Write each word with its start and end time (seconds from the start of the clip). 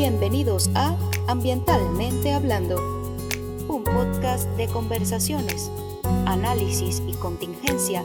Bienvenidos 0.00 0.70
a 0.74 0.96
Ambientalmente 1.28 2.32
Hablando, 2.32 2.76
un 3.68 3.84
podcast 3.84 4.48
de 4.56 4.66
conversaciones, 4.66 5.70
análisis 6.24 7.02
y 7.06 7.12
contingencia 7.16 8.02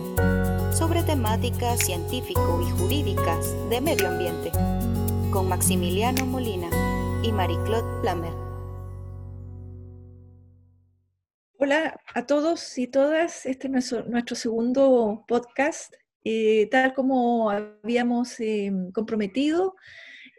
sobre 0.74 1.04
temáticas 1.04 1.80
científico 1.86 2.62
y 2.62 2.70
jurídicas 2.72 3.56
de 3.70 3.80
medio 3.80 4.10
ambiente, 4.10 4.52
con 5.32 5.48
Maximiliano 5.48 6.26
Molina 6.26 6.70
y 7.24 7.32
Marie-Claude 7.32 8.02
Plamer. 8.02 8.34
Hola 11.60 11.98
a 12.14 12.26
todos 12.26 12.78
y 12.78 12.88
todas, 12.88 13.46
este 13.46 13.68
es 13.68 13.94
nuestro, 14.06 14.36
segundo 14.36 15.24
podcast. 15.30 15.94
Eh, 16.26 16.68
tal 16.70 16.94
como 16.94 17.52
habíamos 17.52 18.38
eh, 18.42 18.70
comprometido, 18.94 19.76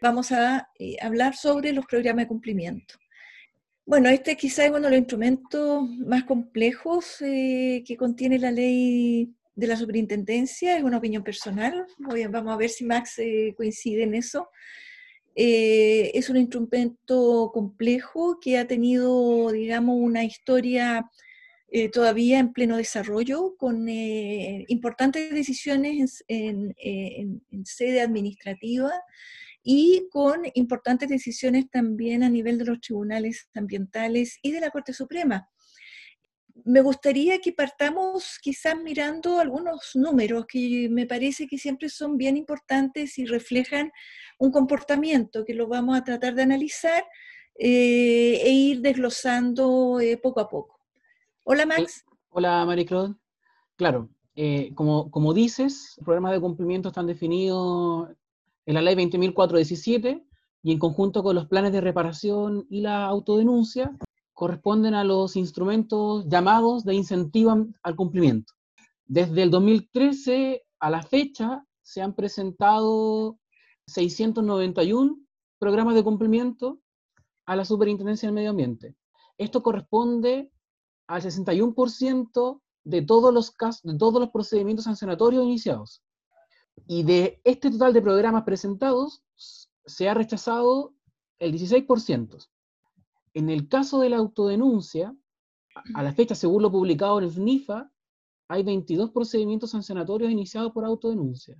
vamos 0.01 0.31
a 0.31 0.69
eh, 0.79 0.97
hablar 1.01 1.35
sobre 1.35 1.73
los 1.73 1.85
programas 1.85 2.25
de 2.25 2.27
cumplimiento. 2.27 2.95
Bueno, 3.85 4.09
este 4.09 4.35
quizá 4.35 4.65
es 4.65 4.69
uno 4.69 4.81
de 4.81 4.89
los 4.89 4.99
instrumentos 4.99 5.89
más 6.05 6.25
complejos 6.25 7.15
que 7.19 7.95
contiene 7.97 8.37
la 8.37 8.51
ley 8.51 9.31
de 9.55 9.67
la 9.67 9.77
superintendencia, 9.77 10.77
es 10.77 10.83
una 10.83 10.97
opinión 10.97 11.23
personal, 11.23 11.85
vamos 11.97 12.53
a 12.53 12.57
ver 12.57 12.69
si 12.69 12.83
Max 12.83 13.15
coincide 13.55 14.03
en 14.03 14.13
eso. 14.13 14.49
es 15.35 16.29
un 16.29 16.35
instrumento 16.35 17.49
complejo 17.53 18.39
que 18.41 18.57
ha 18.57 18.67
tenido, 18.67 19.51
digamos, 19.53 19.95
una 19.97 20.25
historia 20.25 21.09
eh, 21.69 21.89
todavía 21.89 22.39
en 22.39 22.53
pleno 22.53 22.77
desarrollo, 22.77 23.55
con 23.57 23.89
eh, 23.89 24.63
importantes 24.69 25.31
decisiones 25.31 26.23
en, 26.29 26.73
sede 27.65 27.99
administrativa 27.99 28.91
y 29.69 30.07
con 30.09 30.43
importantes 30.53 31.09
decisiones 31.09 31.69
también 31.69 32.23
a 32.23 32.29
nivel 32.29 32.57
de 32.57 32.63
los 32.63 32.79
tribunales 32.79 33.49
ambientales 33.53 34.39
y 34.41 34.53
de 34.53 34.61
la 34.61 34.71
Corte 34.71 34.93
Suprema. 34.93 35.49
Me 36.63 36.79
gustaría 36.79 37.39
que 37.39 37.51
partamos 37.51 38.39
quizás 38.41 38.81
mirando 38.81 39.41
algunos 39.41 39.91
números 39.95 40.45
que 40.47 40.87
me 40.89 41.05
parece 41.05 41.47
que 41.47 41.57
siempre 41.57 41.89
son 41.89 42.15
bien 42.15 42.37
importantes 42.37 43.17
y 43.17 43.25
reflejan 43.25 43.91
un 44.39 44.51
comportamiento 44.51 45.43
que 45.43 45.53
lo 45.53 45.67
vamos 45.67 45.97
a 45.97 46.03
tratar 46.05 46.33
de 46.33 46.43
analizar 46.43 47.03
eh, 47.59 48.39
e 48.41 48.49
ir 48.49 48.79
desglosando 48.79 49.99
poco 50.23 50.39
a 50.39 50.47
poco. 50.47 50.79
Hola 51.43 51.65
Max. 51.65 52.05
hola 52.29 52.65
Marie-Claude. 52.65 53.15
Claro, 53.75 54.09
eh, 54.33 54.71
como, 54.75 55.11
como 55.11 55.33
dices, 55.33 55.95
los 55.97 56.05
programas 56.05 56.31
de 56.31 56.39
cumplimiento 56.39 56.87
están 56.87 57.05
definidos 57.05 58.07
en 58.67 58.73
la 58.73 58.81
ley 58.81 58.95
20.417 58.95 60.23
y 60.61 60.71
en 60.71 60.77
conjunto 60.77 61.23
con 61.23 61.35
los 61.35 61.47
planes 61.47 61.71
de 61.71 61.81
reparación 61.81 62.67
y 62.69 62.81
la 62.81 63.05
autodenuncia 63.05 63.97
corresponden 64.33 64.93
a 64.93 65.05
los 65.05 65.35
instrumentos 65.37 66.27
llamados 66.27 66.83
de 66.83 66.93
incentivo 66.93 67.65
al 67.81 67.95
cumplimiento. 67.95 68.53
Desde 69.05 69.43
el 69.43 69.51
2013 69.51 70.63
a 70.79 70.89
la 70.89 71.01
fecha 71.01 71.65
se 71.81 72.01
han 72.01 72.13
presentado 72.13 73.39
691 73.87 75.17
programas 75.57 75.95
de 75.95 76.03
cumplimiento 76.03 76.79
a 77.45 77.55
la 77.55 77.63
Superintendencia 77.63 78.27
del 78.27 78.35
Medio 78.35 78.49
Ambiente. 78.49 78.95
Esto 79.37 79.63
corresponde 79.63 80.51
al 81.07 81.21
61% 81.21 82.61
de 82.83 83.01
todos 83.01 83.33
los 83.33 83.51
casos, 83.51 83.81
de 83.83 83.97
todos 83.97 84.19
los 84.19 84.29
procedimientos 84.29 84.83
sancionatorios 84.83 85.45
iniciados. 85.45 86.03
Y 86.85 87.03
de 87.03 87.41
este 87.43 87.71
total 87.71 87.93
de 87.93 88.01
programas 88.01 88.43
presentados, 88.43 89.23
se 89.85 90.09
ha 90.09 90.13
rechazado 90.13 90.93
el 91.39 91.53
16%. 91.53 92.47
En 93.33 93.49
el 93.49 93.67
caso 93.67 93.99
de 93.99 94.09
la 94.09 94.17
autodenuncia, 94.17 95.15
a 95.93 96.03
la 96.03 96.13
fecha, 96.13 96.35
según 96.35 96.63
lo 96.63 96.71
publicado 96.71 97.19
en 97.19 97.25
el 97.25 97.31
FNIFA, 97.31 97.91
hay 98.49 98.63
22 98.63 99.11
procedimientos 99.11 99.71
sancionatorios 99.71 100.31
iniciados 100.31 100.71
por 100.71 100.85
autodenuncia. 100.85 101.57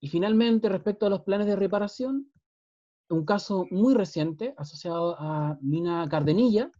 Y 0.00 0.08
finalmente, 0.08 0.68
respecto 0.68 1.06
a 1.06 1.10
los 1.10 1.22
planes 1.22 1.46
de 1.46 1.56
reparación, 1.56 2.30
un 3.08 3.24
caso 3.24 3.66
muy 3.70 3.94
reciente 3.94 4.54
asociado 4.58 5.16
a 5.18 5.58
Mina 5.60 6.06
Cardenilla, 6.08 6.70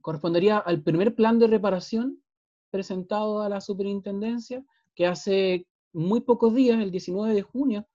correspondería 0.00 0.58
al 0.58 0.82
primer 0.82 1.14
plan 1.14 1.38
de 1.38 1.46
reparación 1.46 2.22
presentado 2.70 3.42
a 3.42 3.48
la 3.48 3.60
superintendencia, 3.60 4.64
que 4.94 5.06
hace 5.06 5.66
muy 5.94 6.20
pocos 6.20 6.54
días, 6.54 6.80
el 6.80 6.90
19 6.90 7.34
de 7.34 7.42
junio, 7.42 7.86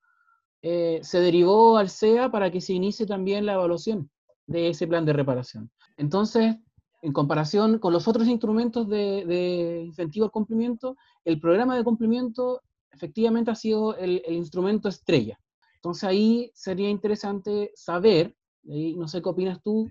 eh, 0.62 1.00
se 1.04 1.20
derivó 1.20 1.78
al 1.78 1.90
CEA 1.90 2.32
para 2.32 2.52
que 2.52 2.62
se 2.62 2.74
inicie 2.74 3.06
también 3.06 3.46
la 3.46 3.54
evaluación 3.54 4.10
de 4.48 4.70
ese 4.70 4.88
plan 4.88 5.06
de 5.06 5.14
reparación. 5.14 5.70
Entonces, 5.98 6.56
en 7.02 7.14
comparación 7.14 7.80
con 7.80 7.94
los 7.94 8.08
otros 8.08 8.28
instrumentos 8.28 8.90
de, 8.90 9.84
incentivo 9.86 10.26
al 10.26 10.32
cumplimiento, 10.32 10.98
el 11.24 11.40
programa 11.40 11.78
de 11.78 11.84
cumplimiento 11.84 12.62
efectivamente 12.92 13.52
ha 13.52 13.56
sido 13.56 13.96
el, 13.96 14.22
instrumento 14.28 14.90
estrella. 14.90 15.40
Entonces 15.76 16.04
ahí 16.04 16.52
sería 16.54 16.90
interesante 16.90 17.72
saber, 17.76 18.36
no 18.64 19.08
sé 19.08 19.22
qué 19.22 19.30
opinas 19.30 19.62
tú, 19.64 19.90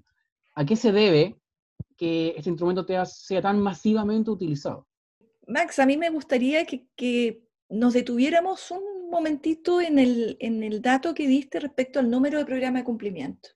a 0.54 0.66
qué 0.66 0.76
se 0.76 0.92
debe 0.92 1.38
que 1.96 2.34
este 2.36 2.50
instrumento 2.50 2.86
sea 3.06 3.40
tan 3.40 3.60
masivamente 3.60 4.30
utilizado. 4.30 4.86
Max, 5.46 5.78
a 5.78 5.86
mí 5.86 5.96
me 5.96 6.10
gustaría 6.10 6.66
que, 6.66 7.42
nos 7.68 7.94
detuviéramos 7.94 8.70
un 8.70 9.10
momentito 9.10 9.80
en 9.80 9.98
el, 9.98 10.36
en 10.40 10.62
el 10.62 10.80
dato 10.82 11.14
que 11.14 11.26
diste 11.26 11.60
respecto 11.60 11.98
al 11.98 12.10
número 12.10 12.38
de 12.38 12.44
programa 12.44 12.78
de 12.78 12.84
cumplimiento. 12.84 13.50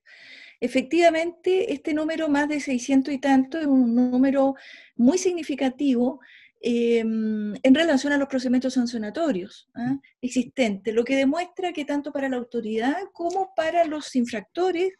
Efectivamente, 0.60 1.72
este 1.72 1.92
número, 1.92 2.28
más 2.28 2.48
de 2.48 2.60
600 2.60 3.12
y 3.12 3.18
tanto, 3.18 3.58
es 3.58 3.66
un 3.66 3.94
número 3.94 4.54
muy 4.96 5.18
significativo 5.18 6.20
em, 6.60 7.54
en 7.62 7.74
relación 7.74 8.12
a 8.12 8.16
los 8.16 8.28
procedimientos 8.28 8.74
sancionatorios 8.74 9.68
¿ah? 9.74 9.98
existentes, 10.20 10.94
lo 10.94 11.04
que 11.04 11.16
demuestra 11.16 11.72
que 11.72 11.84
tanto 11.84 12.12
para 12.12 12.28
la 12.28 12.36
autoridad 12.36 12.96
como 13.12 13.52
para 13.56 13.84
los 13.84 14.14
infractores 14.14 14.92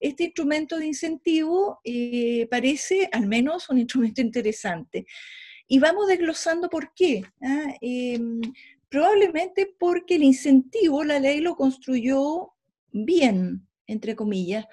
este 0.00 0.24
instrumento 0.24 0.78
de 0.78 0.86
incentivo 0.86 1.80
eh, 1.84 2.46
parece 2.50 3.08
al 3.12 3.26
menos 3.26 3.70
un 3.70 3.78
instrumento 3.78 4.20
interesante. 4.20 5.06
Y 5.66 5.78
vamos 5.78 6.08
desglosando 6.08 6.68
por 6.68 6.92
qué. 6.94 7.24
¿ah? 7.42 7.74
Em, 7.80 8.40
probablemente 8.88 9.74
porque 9.78 10.16
el 10.16 10.22
incentivo, 10.22 11.04
la 11.04 11.18
ley 11.18 11.40
lo 11.40 11.56
construyó 11.56 12.52
bien, 12.92 13.66
entre 13.86 14.14
comillas. 14.14 14.66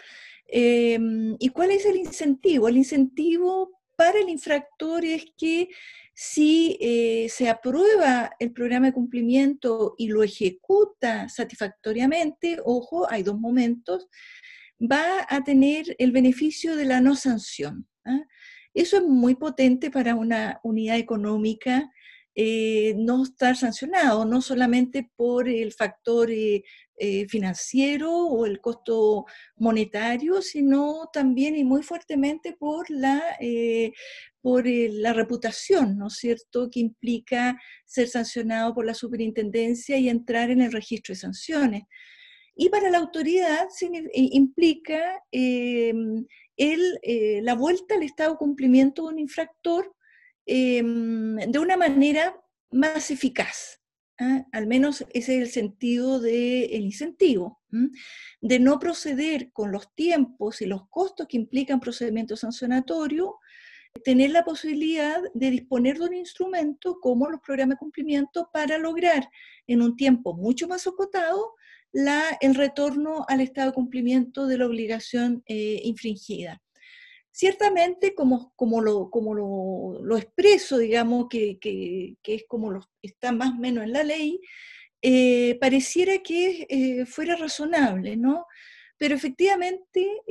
Em, 0.47 1.35
¿Y 1.39 1.49
cuál 1.49 1.71
es 1.71 1.85
el 1.85 1.97
incentivo? 1.97 2.67
El 2.67 2.77
incentivo 2.77 3.81
para 3.95 4.19
el 4.19 4.29
infractor 4.29 5.05
es 5.05 5.25
que 5.37 5.69
si 6.13 6.77
eh, 6.81 7.27
se 7.29 7.49
aprueba 7.49 8.31
el 8.39 8.51
programa 8.51 8.87
de 8.87 8.93
cumplimiento 8.93 9.95
y 9.97 10.07
lo 10.07 10.23
ejecuta 10.23 11.29
satisfactoriamente, 11.29 12.59
ojo, 12.63 13.09
hay 13.09 13.23
dos 13.23 13.39
momentos, 13.39 14.07
va 14.79 15.25
a 15.29 15.43
tener 15.43 15.95
el 15.99 16.11
beneficio 16.11 16.75
de 16.75 16.85
la 16.85 17.01
no 17.01 17.15
sanción. 17.15 17.87
¿ah? 18.05 18.21
Eso 18.73 18.97
es 18.97 19.03
muy 19.03 19.35
potente 19.35 19.91
para 19.91 20.15
una 20.15 20.59
unidad 20.63 20.97
económica 20.97 21.91
eh, 22.33 22.93
no 22.95 23.23
estar 23.23 23.57
sancionado, 23.57 24.23
no 24.23 24.41
solamente 24.41 25.11
por 25.17 25.49
el 25.49 25.73
factor 25.73 26.31
eh, 26.31 26.63
eh, 26.97 27.27
financiero 27.27 28.09
o 28.09 28.45
el 28.45 28.61
costo 28.61 29.25
monetario, 29.57 30.41
sino 30.41 31.09
también 31.11 31.57
y 31.57 31.65
muy 31.65 31.83
fuertemente 31.83 32.53
por 32.53 32.89
la, 32.89 33.21
por 34.39 34.65
la 34.65 35.11
reputación, 35.11 35.97
¿no 35.97 36.07
es 36.07 36.13
cierto?, 36.13 36.69
que 36.71 36.79
implica 36.79 37.59
ser 37.85 38.07
sancionado 38.07 38.73
por 38.73 38.85
la 38.85 38.93
superintendencia 38.93 39.97
y 39.97 40.07
entrar 40.07 40.51
en 40.51 40.61
el 40.61 40.71
registro 40.71 41.13
de 41.13 41.19
sanciones. 41.19 41.83
Y 42.55 42.69
para 42.69 42.89
la 42.89 42.99
autoridad 42.99 43.67
implica 44.13 45.21
el, 46.61 46.99
eh, 47.01 47.41
la 47.41 47.55
vuelta 47.55 47.95
al 47.95 48.03
estado 48.03 48.33
de 48.33 48.37
cumplimiento 48.37 49.01
de 49.01 49.13
un 49.13 49.19
infractor 49.19 49.95
em, 50.45 51.35
de 51.37 51.57
una 51.57 51.75
manera 51.75 52.39
más 52.69 53.09
eficaz. 53.09 53.81
¿ah? 54.19 54.45
Al 54.51 54.67
menos 54.67 55.01
ese 55.11 55.37
es 55.37 55.41
el 55.41 55.49
sentido 55.49 56.19
del 56.19 56.83
incentivo, 56.83 57.59
de 58.41 58.59
no 58.59 58.77
proceder 58.77 59.51
con 59.53 59.71
los 59.71 59.91
tiempos 59.95 60.61
y 60.61 60.67
los 60.67 60.87
costos 60.89 61.25
que 61.27 61.37
implican 61.37 61.79
procedimientos 61.79 62.41
sancionatorios, 62.41 63.31
tener 64.03 64.29
la 64.29 64.45
posibilidad 64.45 65.19
de 65.33 65.49
disponer 65.49 65.97
de 65.97 66.05
un 66.05 66.13
instrumento 66.13 66.99
como 66.99 67.27
los 67.27 67.41
programas 67.41 67.75
de 67.75 67.79
cumplimiento 67.79 68.49
para 68.53 68.77
lograr 68.77 69.27
en 69.65 69.81
un 69.81 69.95
tiempo 69.95 70.35
mucho 70.35 70.67
más 70.67 70.85
acotado 70.85 71.55
el 71.93 72.55
retorno 72.55 73.25
al 73.27 73.41
estado 73.41 73.67
de 73.67 73.73
cumplimiento 73.73 74.47
de 74.47 74.57
la 74.57 74.65
obligación 74.65 75.43
eh, 75.45 75.81
infringida. 75.83 76.61
Ciertamente, 77.31 78.13
como, 78.13 78.53
como, 78.55 78.81
lo, 78.81 79.09
como 79.09 79.33
lo, 79.33 80.17
expreso, 80.17 80.77
digamos, 80.77 81.27
que, 81.29 82.17
es 82.23 82.43
como 82.47 82.71
lo, 82.71 82.81
está 83.01 83.31
más 83.31 83.51
o 83.51 83.55
menos 83.55 83.85
en 83.85 83.93
la 83.93 84.03
ley, 84.03 84.39
eh, 85.01 85.57
pareciera 85.59 86.19
que 86.19 86.67
eh, 86.69 87.05
fuera 87.05 87.35
razonable, 87.35 88.17
¿no? 88.17 88.45
pero 88.97 89.15
efectivamente 89.15 90.21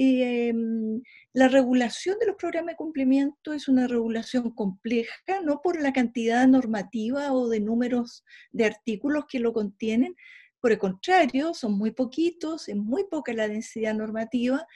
la 1.32 1.48
regulación 1.48 2.20
de 2.20 2.26
los 2.26 2.36
programas 2.36 2.74
de 2.74 2.76
cumplimiento 2.76 3.52
es 3.52 3.66
una 3.66 3.88
regulación 3.88 4.52
compleja, 4.54 5.40
no 5.42 5.60
por 5.60 5.82
la 5.82 5.92
cantidad 5.92 6.46
normativa 6.46 7.32
o 7.32 7.48
de 7.48 7.58
números 7.58 8.24
de 8.52 8.66
artículos 8.66 9.24
que 9.28 9.40
lo 9.40 9.52
contienen, 9.52 10.14
por 10.60 10.72
el 10.72 10.78
contrario, 10.78 11.54
son 11.54 11.72
muy 11.72 11.90
poquitos, 11.92 12.68
es 12.68 12.76
muy 12.76 13.04
poca 13.04 13.32
la 13.32 13.48
densidad 13.48 13.94
normativa 13.94 14.66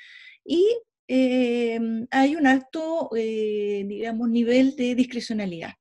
y 0.44 0.66
em, 1.06 2.06
hay 2.10 2.36
un 2.36 2.46
alto, 2.46 3.10
eh, 3.14 3.84
digamos, 3.86 4.28
nivel 4.31 4.75
de 4.76 4.94
discrecionalidad. 4.94 5.75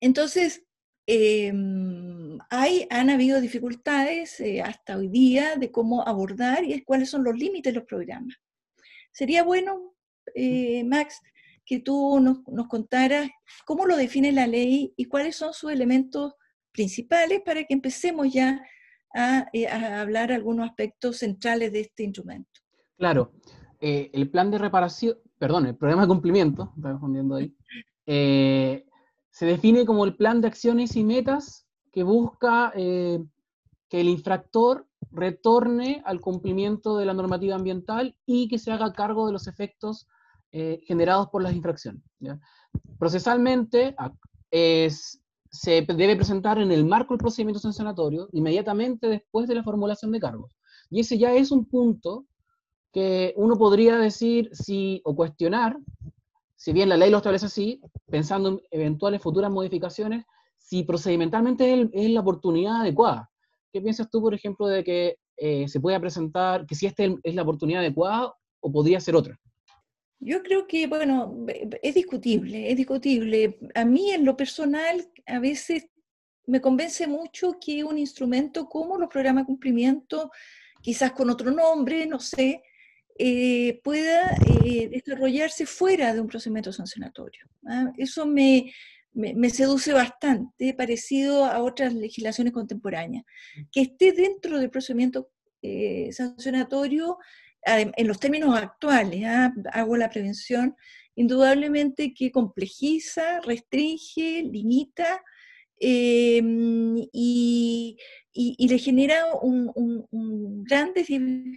Entonces, 0.00 0.64
em, 1.06 2.38
hay, 2.50 2.86
han 2.90 3.10
habido 3.10 3.40
dificultades 3.40 4.40
eh, 4.40 4.60
hasta 4.62 4.96
hoy 4.96 5.08
día 5.08 5.56
de 5.56 5.70
cómo 5.70 6.06
abordar 6.06 6.64
y 6.64 6.82
cuáles 6.82 7.10
son 7.10 7.24
los 7.24 7.36
límites 7.36 7.72
de 7.72 7.78
los 7.78 7.88
programas. 7.88 8.36
Sería 9.12 9.42
bueno, 9.44 9.94
eh, 10.34 10.84
Max, 10.84 11.20
que 11.64 11.80
tú 11.80 12.18
nos, 12.20 12.46
nos, 12.48 12.66
contaras 12.68 13.30
cómo 13.64 13.86
lo 13.86 13.96
define 13.96 14.32
la 14.32 14.46
ley 14.46 14.92
y 14.96 15.04
cuáles 15.06 15.36
son 15.36 15.52
sus 15.54 15.70
elementos 15.70 16.34
principales 16.78 17.42
para 17.44 17.64
que 17.64 17.74
empecemos 17.74 18.32
ya 18.32 18.62
a, 19.14 19.48
eh, 19.52 19.66
a 19.66 20.00
hablar 20.00 20.32
algunos 20.32 20.68
aspectos 20.68 21.18
centrales 21.18 21.72
de 21.72 21.80
este 21.80 22.04
instrumento. 22.04 22.60
Claro, 22.96 23.32
el 23.80 24.30
plan 24.30 24.50
de 24.50 24.58
reparación, 24.58 25.16
perdón, 25.38 25.66
el 25.66 25.76
programa 25.76 26.02
de 26.02 26.08
cumplimiento, 26.08 26.72
está 26.76 26.92
respondiendo 26.92 27.36
ahí, 27.36 27.54
se 29.38 29.46
define 29.46 29.86
como 29.86 30.04
el 30.04 30.16
plan 30.16 30.40
de 30.40 30.48
acciones 30.48 30.96
y 30.96 31.04
metas 31.04 31.68
que 31.92 32.02
busca 32.02 32.72
eh, 32.74 33.22
que 33.88 34.00
el 34.00 34.08
infractor 34.08 34.86
retorne 35.10 36.02
al 36.04 36.20
cumplimiento 36.20 36.96
de 36.96 37.06
la 37.06 37.14
normativa 37.14 37.54
ambiental 37.54 38.16
y 38.26 38.48
que 38.48 38.58
se 38.58 38.72
haga 38.72 38.92
cargo 38.92 39.26
de 39.26 39.32
los 39.32 39.46
efectos 39.46 40.08
eh, 40.50 40.80
generados 40.86 41.28
por 41.28 41.42
las 41.42 41.54
infracciones. 41.54 42.02
Procesalmente 42.98 43.94
se 45.58 45.82
debe 45.82 46.14
presentar 46.14 46.58
en 46.58 46.70
el 46.70 46.84
marco 46.84 47.14
del 47.14 47.18
procedimiento 47.18 47.58
sancionatorio 47.58 48.28
inmediatamente 48.32 49.08
después 49.08 49.48
de 49.48 49.56
la 49.56 49.64
formulación 49.64 50.12
de 50.12 50.20
cargos. 50.20 50.56
Y 50.88 51.00
ese 51.00 51.18
ya 51.18 51.34
es 51.34 51.50
un 51.50 51.64
punto 51.64 52.26
que 52.92 53.34
uno 53.36 53.58
podría 53.58 53.98
decir 53.98 54.50
si, 54.52 55.02
o 55.04 55.16
cuestionar 55.16 55.76
si 56.54 56.72
bien 56.72 56.88
la 56.88 56.96
ley 56.96 57.10
lo 57.10 57.16
establece 57.18 57.46
así, 57.46 57.80
pensando 58.08 58.48
en 58.48 58.60
eventuales 58.70 59.20
futuras 59.20 59.50
modificaciones, 59.50 60.24
si 60.58 60.84
procedimentalmente 60.84 61.88
es, 61.92 62.10
la 62.10 62.20
oportunidad 62.20 62.82
adecuada. 62.82 63.30
¿Qué 63.72 63.80
piensas 63.80 64.08
tú, 64.10 64.20
por 64.20 64.34
ejemplo, 64.34 64.66
de 64.66 64.84
que 64.84 65.16
eh, 65.36 65.66
se 65.66 65.80
pueda 65.80 66.00
presentar, 66.00 66.66
que 66.66 66.74
si 66.74 66.86
esta 66.86 67.04
es 67.04 67.34
la 67.34 67.42
oportunidad 67.42 67.80
adecuada 67.80 68.32
o 68.60 68.72
podría 68.72 69.00
ser 69.00 69.16
otra? 69.16 69.38
Yo 70.20 70.42
creo 70.42 70.66
que, 70.66 70.88
bueno, 70.88 71.46
es 71.80 71.94
discutible, 71.94 72.70
es 72.72 72.76
discutible. 72.76 73.56
A 73.76 73.84
mí 73.84 74.10
en 74.10 74.24
lo 74.24 74.36
personal 74.36 75.08
a 75.28 75.38
veces 75.38 75.86
me 76.46 76.60
convence 76.60 77.06
mucho 77.06 77.58
que 77.60 77.84
un 77.84 77.98
instrumento 77.98 78.68
como 78.68 78.98
los 78.98 79.08
programas 79.08 79.44
de 79.44 79.48
cumplimiento, 79.48 80.30
quizás 80.82 81.12
con 81.12 81.28
otro 81.30 81.50
nombre, 81.50 82.06
no 82.06 82.18
sé, 82.18 82.62
eh, 83.18 83.80
pueda 83.84 84.34
eh, 84.64 84.88
desarrollarse 84.88 85.66
fuera 85.66 86.14
de 86.14 86.20
un 86.20 86.28
procedimiento 86.28 86.72
sancionatorio. 86.72 87.46
¿ah? 87.66 87.92
Eso 87.98 88.24
me, 88.26 88.72
me, 89.12 89.50
seduce 89.50 89.92
bastante, 89.92 90.72
parecido 90.72 91.44
a 91.44 91.58
otras 91.60 91.92
legislaciones 91.92 92.52
contemporáneas. 92.52 93.24
Que 93.70 93.82
esté 93.82 94.12
dentro 94.12 94.58
del 94.58 94.70
procedimiento 94.70 95.30
eh, 95.62 96.10
sancionatorio 96.12 97.18
en 97.64 98.06
los 98.06 98.18
términos 98.18 98.56
actuales, 98.56 99.24
¿ah? 99.26 99.52
hago 99.72 99.96
la 99.98 100.08
prevención, 100.08 100.74
indudablemente 101.18 102.14
que 102.14 102.30
complejiza, 102.30 103.40
restringe, 103.40 104.42
limita 104.42 105.22
Em, 105.80 106.96
y, 107.12 107.96
le 108.34 108.78
genera 108.78 109.24
grandes 110.64 111.08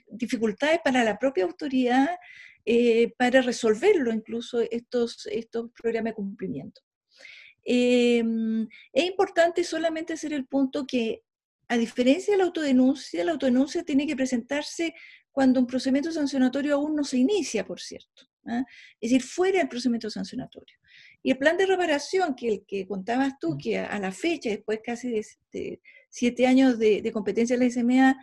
dificultades 0.07 0.79
para 0.83 1.03
la 1.03 1.17
propia 1.17 1.43
autoridad 1.43 2.09
eh, 2.65 3.13
para 3.17 3.41
resolverlo, 3.41 4.11
incluso 4.11 4.61
estos, 4.61 5.27
estos 5.27 5.71
programas 5.71 6.11
de 6.11 6.15
cumplimiento. 6.15 6.81
Em, 7.63 8.67
es 8.93 9.05
importante 9.05 9.63
solamente 9.63 10.13
hacer 10.13 10.33
el 10.33 10.47
punto 10.47 10.85
que, 10.87 11.23
a 11.67 11.77
diferencia 11.77 12.33
de 12.33 12.39
la 12.39 12.45
autodenuncia, 12.45 13.23
la 13.23 13.33
autodenuncia 13.33 13.83
tiene 13.83 14.07
que 14.07 14.15
presentarse 14.15 14.93
cuando 15.31 15.59
un 15.59 15.67
procedimiento 15.67 16.11
sancionatorio 16.11 16.75
aún 16.75 16.95
no 16.95 17.03
se 17.03 17.17
inicia, 17.17 17.65
por 17.65 17.79
cierto. 17.79 18.30
¿Ah? 18.47 18.63
Es 18.99 19.11
decir, 19.11 19.21
fuera 19.21 19.59
del 19.59 19.69
procedimiento 19.69 20.09
sancionatorio. 20.09 20.75
Y 21.23 21.31
el 21.31 21.37
plan 21.37 21.57
de 21.57 21.65
reparación 21.65 22.35
que, 22.35 22.47
el 22.47 22.65
que 22.65 22.87
contabas 22.87 23.37
tú, 23.39 23.55
mm. 23.55 23.57
que 23.57 23.79
a, 23.79 23.99
la 23.99 24.11
fecha, 24.11 24.49
después 24.49 24.79
casi 24.83 25.11
de, 25.51 25.81
siete 26.09 26.47
años 26.47 26.79
de, 26.79 27.09
competencia 27.11 27.57
de 27.57 27.65
la 27.65 27.71
SMA, 27.71 28.17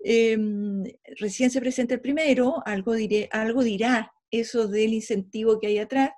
em, 0.00 0.84
recién 1.18 1.50
se 1.50 1.60
presenta 1.60 1.94
el 1.94 2.00
primero, 2.00 2.62
algo, 2.66 2.94
diré, 2.94 3.28
algo 3.32 3.62
dirá 3.62 4.12
eso 4.30 4.68
del 4.68 4.94
incentivo 4.94 5.60
que 5.60 5.68
hay 5.68 5.78
atrás, 5.78 6.10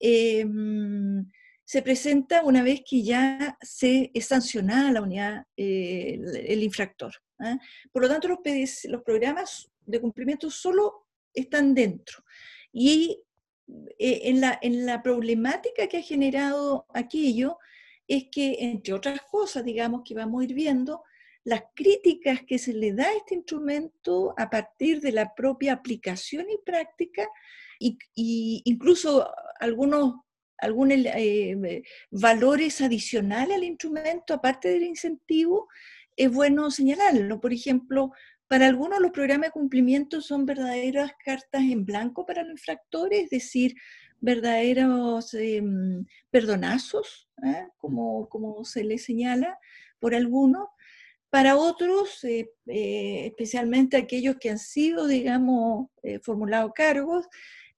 em, 0.00 1.26
se 1.64 1.82
presenta 1.82 2.44
una 2.44 2.62
vez 2.62 2.82
que 2.88 3.02
ya 3.02 3.58
se 3.60 4.10
es 4.14 4.26
sancionada 4.26 4.92
la 4.92 5.02
unidad, 5.02 5.46
eh, 5.56 6.20
el, 6.46 6.62
infractor. 6.62 7.12
¿ah? 7.40 7.58
Por 7.90 8.02
lo 8.02 8.08
tanto, 8.08 8.28
los, 8.28 8.38
los 8.84 9.02
programas 9.02 9.68
de 9.84 10.00
cumplimiento 10.00 10.48
solo 10.48 11.06
están 11.34 11.74
dentro. 11.74 12.24
Y 12.78 13.24
eh, 13.98 14.20
en, 14.24 14.42
la, 14.42 14.58
en 14.60 14.84
la 14.84 15.02
problemática 15.02 15.86
que 15.86 15.96
ha 15.96 16.02
generado 16.02 16.84
aquello 16.92 17.56
es 18.06 18.24
que, 18.30 18.58
entre 18.60 18.92
otras 18.92 19.22
cosas, 19.22 19.64
digamos, 19.64 20.02
que 20.04 20.14
vamos 20.14 20.42
a 20.42 20.44
ir 20.44 20.52
viendo, 20.52 21.02
las 21.42 21.62
críticas 21.74 22.42
que 22.46 22.58
se 22.58 22.74
le 22.74 22.92
da 22.92 23.04
a 23.04 23.16
este 23.16 23.34
instrumento 23.34 24.34
a 24.36 24.50
partir 24.50 25.00
de 25.00 25.10
la 25.12 25.34
propia 25.34 25.72
aplicación 25.72 26.44
y 26.50 26.58
práctica, 26.66 27.26
y, 27.78 27.96
incluso 28.66 29.26
algunos, 29.58 30.16
algunos 30.58 30.98
eh, 30.98 31.82
valores 32.10 32.82
adicionales 32.82 33.56
al 33.56 33.64
instrumento, 33.64 34.34
aparte 34.34 34.68
del 34.68 34.82
incentivo, 34.82 35.66
es 36.14 36.30
bueno 36.30 36.70
señalarlo. 36.70 37.40
Por 37.40 37.54
ejemplo, 37.54 38.12
para 38.48 38.66
algunos 38.66 39.00
los 39.00 39.10
programas 39.10 39.48
de 39.48 39.52
cumplimiento 39.52 40.20
son 40.20 40.46
verdaderas 40.46 41.12
cartas 41.24 41.62
en 41.62 41.84
blanco 41.84 42.24
para 42.24 42.42
los 42.42 42.52
infractores, 42.52 43.24
es 43.24 43.30
decir, 43.30 43.74
verdaderos 44.20 45.34
em, 45.34 46.04
perdonazos, 46.30 47.28
¿eh? 47.44 47.66
como, 47.78 48.28
como 48.28 48.64
se 48.64 48.84
les 48.84 49.04
señala 49.04 49.58
por 49.98 50.14
algunos. 50.14 50.68
Para 51.28 51.56
otros, 51.56 52.22
eh, 52.24 52.50
eh, 52.66 53.26
especialmente 53.26 53.96
aquellos 53.96 54.36
que 54.40 54.50
han 54.50 54.58
sido, 54.58 55.06
digamos, 55.06 55.88
formulados 56.22 56.72
cargos, 56.72 57.26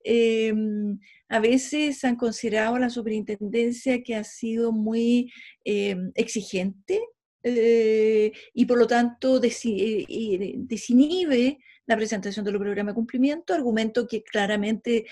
em, 0.04 0.98
a 1.28 1.40
veces 1.40 2.04
han 2.04 2.16
considerado 2.16 2.78
la 2.78 2.90
superintendencia 2.90 4.02
que 4.02 4.14
ha 4.14 4.24
sido 4.24 4.70
muy 4.72 5.32
em, 5.64 6.12
exigente 6.14 7.00
eh, 7.42 8.32
y 8.52 8.64
por 8.66 8.78
lo 8.78 8.86
tanto 8.86 9.40
eh, 9.42 10.54
desinhibe 10.58 11.58
la 11.86 11.96
presentación 11.96 12.44
de 12.44 12.52
los 12.52 12.60
programas 12.60 12.92
de 12.92 12.96
cumplimiento, 12.96 13.54
argumento 13.54 14.06
que 14.06 14.22
claramente 14.22 15.06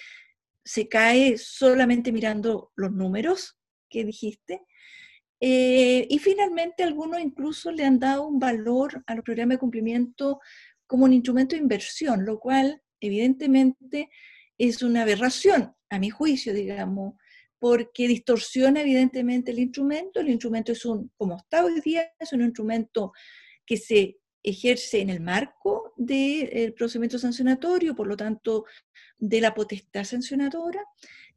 se 0.64 0.88
cae 0.88 1.38
solamente 1.38 2.12
mirando 2.12 2.73
los 2.76 2.92
números 2.92 3.56
que 3.88 4.04
dijiste. 4.04 4.62
Eh, 5.40 6.06
y 6.09 6.18
finalmente 6.18 6.83
algunos 6.83 7.21
incluso 7.21 7.71
le 7.71 7.85
han 7.85 7.99
dado 7.99 8.26
un 8.26 8.38
valor 8.38 9.02
a 9.06 9.14
los 9.14 9.25
programas 9.25 9.56
de 9.56 9.61
cumplimiento 9.61 10.40
como 10.87 11.04
un 11.04 11.12
instrumento 11.12 11.54
de 11.54 11.62
inversión, 11.62 12.25
lo 12.25 12.38
cual 12.40 12.83
evidentemente 13.00 14.11
es 14.59 14.83
una 14.83 15.02
aberración, 15.02 15.75
a 15.88 15.99
mi 15.99 16.11
juicio, 16.11 16.52
digamos, 16.52 17.14
porque 17.58 18.08
distorsiona 18.08 18.82
evidentemente 18.82 19.50
el 19.50 19.58
instrumento. 19.58 20.20
El 20.20 20.28
instrumento 20.28 20.72
es 20.72 20.84
un, 20.84 21.10
como 21.16 21.36
está 21.36 21.64
hoy 21.64 21.80
día, 21.80 22.12
es 22.18 22.32
un 22.32 22.42
instrumento 22.42 23.12
que 23.64 23.76
se 23.76 24.18
ejerce 24.42 25.00
en 25.00 25.10
el 25.10 25.20
marco 25.20 25.92
del 25.96 26.72
procedimiento 26.75 27.18
sancionatorio, 27.18 27.96
por 27.96 28.06
lo 28.06 28.16
tanto, 28.16 28.64
de 29.18 29.40
la 29.40 29.54
potestad 29.54 30.04
sancionadora, 30.04 30.84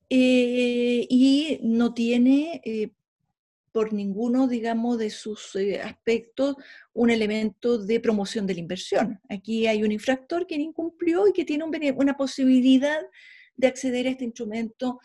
eh, 0.09 1.05
y 1.09 1.59
no 1.63 1.93
tiene 1.93 2.61
eh, 2.63 2.91
por 3.71 3.93
ninguno, 3.93 4.47
digamos, 4.47 4.97
de 4.97 5.09
sus 5.09 5.55
eh, 5.55 5.79
aspectos 5.81 6.55
un 6.93 7.09
elemento 7.09 7.77
de 7.77 7.99
promoción 7.99 8.47
de 8.47 8.55
la 8.55 8.59
inversión. 8.59 9.19
Aquí 9.29 9.67
hay 9.67 9.83
un 9.83 9.91
infractor 9.91 10.47
que 10.47 10.55
incumplió 10.55 11.27
y 11.27 11.33
que 11.33 11.45
tiene 11.45 11.65
una 11.95 12.17
posibilidad 12.17 12.99
de 13.55 13.67
acceder 13.67 14.07
a 14.07 14.11
este 14.11 14.23
instrumento 14.23 14.99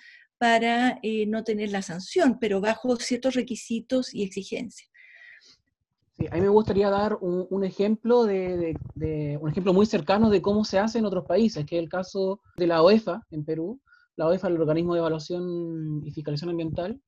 para 0.44 0.98
eh, 1.02 1.24
no 1.24 1.42
tener 1.42 1.70
la 1.70 1.80
sanción, 1.80 2.36
pero 2.38 2.60
bajo 2.60 2.96
ciertos 2.96 3.32
requisitos 3.32 4.14
y 4.14 4.24
exigencias. 4.24 4.90
A 6.30 6.34
mí 6.34 6.42
me 6.42 6.50
gustaría 6.50 6.90
dar 6.90 7.16
un, 7.22 7.64
ejemplo 7.64 8.24
de, 8.24 8.76
un 9.40 9.50
ejemplo 9.50 9.72
muy 9.72 9.86
cercano 9.86 10.28
de 10.28 10.42
cómo 10.42 10.66
se 10.66 10.78
hace 10.78 10.98
en 10.98 11.06
otros 11.06 11.24
países, 11.24 11.64
que 11.64 11.78
es 11.78 11.82
el 11.82 11.88
caso 11.88 12.42
de 12.58 12.66
la 12.66 12.82
OEFA 12.82 13.22
en 13.30 13.46
Perú. 13.46 13.80
La 14.16 14.26
OEFA, 14.26 14.48
el 14.48 14.60
organismo 14.60 14.92
de 14.92 14.98
evaluación 14.98 16.02
y 16.04 16.10
fiscalización 16.10 16.50
ambiental, 16.50 17.00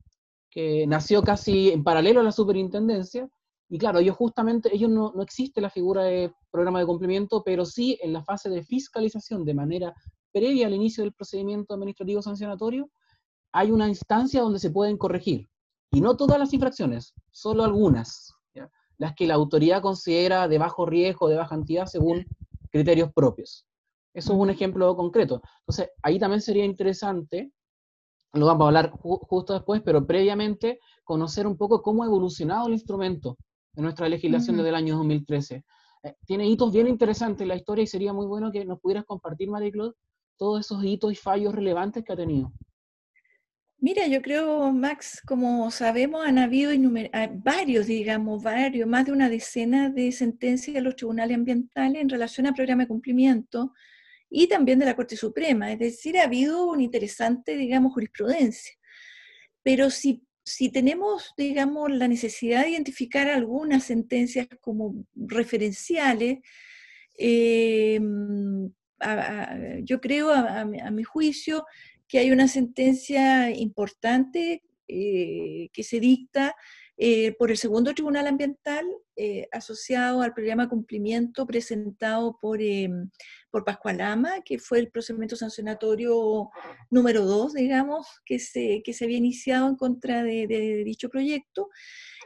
que 0.51 0.87
nació 0.87 1.23
casi 1.23 1.69
en 1.73 1.85
paralelo 1.85 2.21
a 2.21 2.25
la 2.25 2.33
superintendencia. 2.33 3.29
Y 3.69 3.77
claro, 3.77 3.99
ellos 3.99 4.17
justamente, 4.17 4.75
ellos 4.75 4.89
no, 4.89 5.13
no 5.15 5.23
existe 5.23 5.61
la 5.61 5.69
figura 5.69 6.05
de 6.05 6.33
programa 6.51 6.79
de 6.79 6.87
cumplimiento, 6.87 7.43
pero 7.45 7.67
sí 7.67 7.99
en 8.03 8.15
la 8.15 8.25
fase 8.25 8.49
de 8.49 8.63
fiscalización 8.63 9.45
de 9.45 9.53
manera 9.53 9.95
previa 10.33 10.69
al 10.69 10.75
inicio 10.75 11.05
del 11.05 11.13
procedimiento 11.13 11.75
administrativo 11.75 12.23
sancionatorio, 12.23 12.89
hay 13.57 13.71
una 13.71 13.89
instancia 13.89 14.43
donde 14.43 14.59
se 14.59 14.71
pueden 14.71 14.99
corregir. 14.99 15.49
Y 15.91 16.03
no 16.03 16.15
todas 16.15 16.39
las 16.39 16.53
infracciones, 16.53 17.15
solo 17.31 17.65
algunas 17.65 18.35
las 18.99 19.15
que 19.15 19.27
la 19.27 19.35
autoridad 19.35 19.83
considera 19.83 20.49
de 20.49 20.59
bajo 20.59 20.87
riesgo, 20.87 21.29
de 21.29 21.37
baja 21.37 21.55
entidad, 21.55 21.87
según 21.87 22.27
criterios 22.71 23.13
propios. 23.13 23.67
Eso 24.15 24.33
es 24.33 24.39
un 24.39 24.49
ejemplo 24.49 24.97
concreto. 24.97 25.43
Entonces, 25.61 25.91
ahí 26.03 26.19
también 26.19 26.41
sería 26.41 26.65
interesante, 26.65 27.53
lo 28.33 28.47
vamos 28.47 28.65
a 28.65 28.69
hablar 28.69 28.91
justo 28.91 29.53
después, 29.53 29.83
pero 29.83 30.07
previamente 30.07 30.81
conocer 31.05 31.47
un 31.47 31.57
poco 31.57 31.83
cómo 31.83 32.03
ha 32.03 32.07
evolucionado 32.07 32.67
el 32.69 32.73
instrumento 32.73 33.37
de 33.75 33.83
nuestra 33.83 34.09
legislación 34.09 34.57
desde 34.57 34.71
el 34.71 34.75
año 34.75 34.97
2013. 34.97 35.65
Eh, 36.03 36.15
tiene 36.27 36.47
hitos 36.47 36.73
bien 36.73 36.89
interesantes 36.89 37.43
en 37.43 37.49
la 37.49 37.57
historia 37.57 37.83
y 37.83 37.87
sería 37.87 38.13
muy 38.13 38.27
bueno 38.27 38.51
que 38.51 38.65
nos 38.65 38.81
pudieras 38.81 39.05
compartir, 39.05 39.51
María 39.51 39.71
Claude, 39.71 39.95
todos 40.39 40.61
esos 40.61 40.83
hitos 40.85 41.13
y 41.13 41.17
fallos 41.17 41.55
relevantes 41.55 42.03
que 42.03 42.13
ha 42.13 42.17
tenido. 42.17 42.53
Mira, 43.79 44.07
yo 44.07 44.23
creo, 44.23 44.73
Max, 44.73 45.21
como 45.27 45.71
sabemos, 45.71 46.27
han 46.27 46.39
habido 46.39 46.73
ah, 47.13 47.29
varios, 47.31 47.87
digamos, 47.87 48.43
varios, 48.43 48.89
más 48.89 49.05
de 49.05 49.13
una 49.13 49.29
decena 49.29 49.91
de 49.91 50.13
sentencias 50.13 50.75
de 50.75 50.81
los 50.81 50.97
tribunales 50.97 51.37
ambientales 51.37 52.01
en 52.01 52.09
relación 52.09 52.47
al 52.47 52.55
programa 52.55 52.85
de 52.85 52.89
cumplimiento 52.89 53.75
y 54.31 54.49
también 54.49 54.79
de 54.79 54.87
la 54.87 54.97
Corte 54.97 55.17
Suprema. 55.17 55.71
Es 55.71 55.79
decir, 55.79 56.19
ha 56.19 56.25
habido 56.25 56.67
una 56.69 56.83
interesante, 56.83 57.55
digamos, 57.57 57.93
jurisprudencia. 57.93 58.75
Pero 59.63 59.91
si, 59.91 60.25
si 60.43 60.71
tenemos, 60.71 61.35
digamos, 61.37 61.91
la 61.91 62.09
necesidad 62.09 62.63
de 62.63 62.71
identificar 62.71 63.29
algunas 63.29 63.85
sentencias 63.85 64.49
como 64.63 65.05
referenciales, 65.15 66.39
eh, 67.19 68.01
yo 69.83 70.01
creo, 70.01 70.31
a 70.31 70.65
mi 70.65 71.05
juicio, 71.05 71.67
que 72.09 72.19
hay 72.19 72.31
una 72.31 72.49
sentencia 72.49 73.51
importante 73.51 74.63
eh, 74.89 75.69
que 75.73 75.83
se 75.83 75.99
dicta 75.99 76.55
eh, 76.97 77.35
por 77.39 77.51
el 77.51 77.59
segundo 77.59 77.93
tribunal 77.93 78.27
ambiental 78.27 78.87
eh, 79.17 79.49
asociado 79.53 80.23
al 80.23 80.33
programa 80.33 80.69
cumplimiento 80.69 81.47
presentado 81.47 82.39
por, 82.41 82.61
por 83.51 83.65
Pascualama, 83.65 84.41
que 84.43 84.59
fue 84.59 84.79
el 84.79 84.91
procedimiento 84.91 85.37
sancionatorio 85.37 86.51
número 86.91 87.27
dos, 87.27 87.53
digamos, 87.53 88.07
que 88.25 88.39
se, 88.39 88.83
que 88.85 88.93
se 88.93 89.05
había 89.05 89.19
iniciado 89.19 89.69
en 89.69 89.77
contra 89.77 90.23
de, 90.23 90.47
de 90.47 90.85
dicho 90.85 91.11
proyecto, 91.11 91.69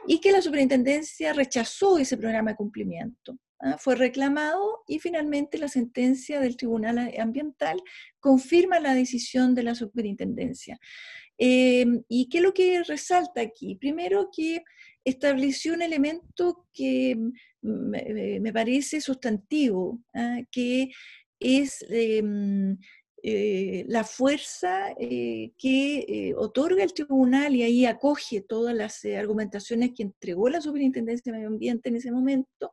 y 0.07 0.19
que 0.19 0.31
la 0.31 0.41
superintendencia 0.41 1.33
rechazó 1.33 1.97
ese 1.97 2.17
programa 2.17 2.51
de 2.51 2.57
cumplimiento. 2.57 3.37
¿Ah? 3.61 3.77
fue 3.77 3.95
reclamado 3.95 4.83
y 4.87 4.99
finalmente 4.99 5.57
la 5.57 5.67
sentencia 5.67 6.39
del 6.39 6.57
Tribunal 6.57 7.13
Ambiental 7.19 7.81
confirma 8.19 8.79
la 8.79 8.93
decisión 8.93 9.55
de 9.55 9.63
la 9.63 9.75
superintendencia. 9.75 10.79
Em, 11.37 12.03
¿Y 12.07 12.29
qué 12.29 12.37
es 12.37 12.43
lo 12.43 12.53
que 12.53 12.83
resalta 12.83 13.41
aquí? 13.41 13.75
Primero 13.75 14.29
que 14.35 14.63
estableció 15.03 15.73
un 15.73 15.81
elemento 15.81 16.67
que 16.73 17.17
me, 17.61 18.53
parece 18.53 19.01
sustantivo, 19.01 19.99
¿ah? 20.13 20.41
que 20.51 20.91
es 21.39 21.83
em, 21.89 22.77
eh, 23.23 23.85
la 23.87 24.03
fuerza 24.03 24.95
eh, 24.99 25.51
que 25.55 25.99
eh, 25.99 26.33
otorga 26.35 26.83
el 26.83 26.91
tribunal 26.91 27.55
y 27.55 27.61
ahí 27.61 27.85
acoge 27.85 28.41
todas 28.41 28.75
las 28.75 29.05
argumentaciones 29.05 29.91
que 29.95 30.01
entregó 30.03 30.49
la 30.49 30.59
Superintendencia 30.59 31.31
de 31.31 31.37
Medio 31.37 31.49
Ambiente 31.49 31.89
en 31.89 31.97
ese 31.97 32.11
momento 32.11 32.71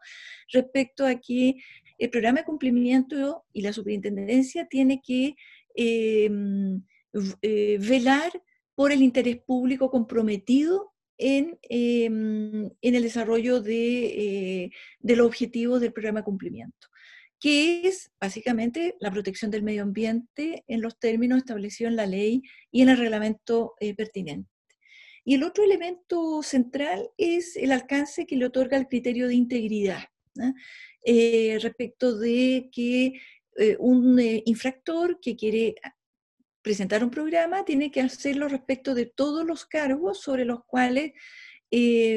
respecto 0.51 1.05
a 1.05 1.17
que 1.17 1.57
el 1.99 2.09
programa 2.09 2.39
de 2.39 2.47
cumplimiento 2.47 3.45
y 3.53 3.61
la 3.61 3.75
Superintendencia 3.75 4.67
tiene 4.67 5.03
que 5.05 5.35
em, 5.75 6.83
velar 7.13 8.33
por 8.75 8.91
el 8.91 9.03
interés 9.03 9.37
público 9.39 9.91
comprometido 9.91 10.93
en, 11.19 11.59
em, 11.63 12.71
en 12.81 12.95
el 12.95 13.03
desarrollo 13.03 13.61
de, 13.61 14.71
de 15.01 15.17
los 15.17 15.27
objetivos 15.27 15.81
del 15.83 15.93
programa 15.93 16.21
de 16.21 16.25
cumplimiento 16.25 16.89
que 17.41 17.87
es 17.87 18.11
básicamente 18.21 18.97
la 19.01 19.11
protección 19.11 19.51
del 19.51 19.63
medio 19.63 19.83
ambiente 19.83 20.65
en 20.67 20.83
los 20.83 20.99
términos 20.99 21.39
establecidos 21.39 21.91
en 21.91 21.97
la 21.97 22.07
ley 22.07 22.43
y 22.71 22.83
en 22.83 22.89
el 22.89 22.99
reglamento 22.99 23.75
eh, 23.81 23.95
pertinente. 23.95 24.51
Y 25.25 25.35
el 25.35 25.45
otro 25.45 25.63
elemento 25.63 26.43
central 26.43 27.11
es 27.17 27.57
el 27.57 27.71
alcance 27.71 28.27
que 28.27 28.37
le 28.37 28.47
otorga 28.47 28.77
el 28.77 28.89
criterio 28.89 29.29
de 29.29 29.35
integridad, 29.35 30.05
eh, 31.05 31.59
respecto 31.61 32.17
de 32.17 32.71
que 32.73 33.21
eh, 33.57 33.77
un 33.79 34.19
infractor 34.47 35.21
que 35.21 35.37
quiere 35.37 35.75
presentar 36.63 37.05
un 37.05 37.11
programa 37.11 37.65
tiene 37.65 37.91
que 37.91 38.01
hacerlo 38.01 38.49
respecto 38.49 38.95
de 38.95 39.07
todos 39.07 39.45
los 39.45 39.67
cargos 39.67 40.21
sobre 40.21 40.45
los 40.45 40.65
cuales 40.65 41.13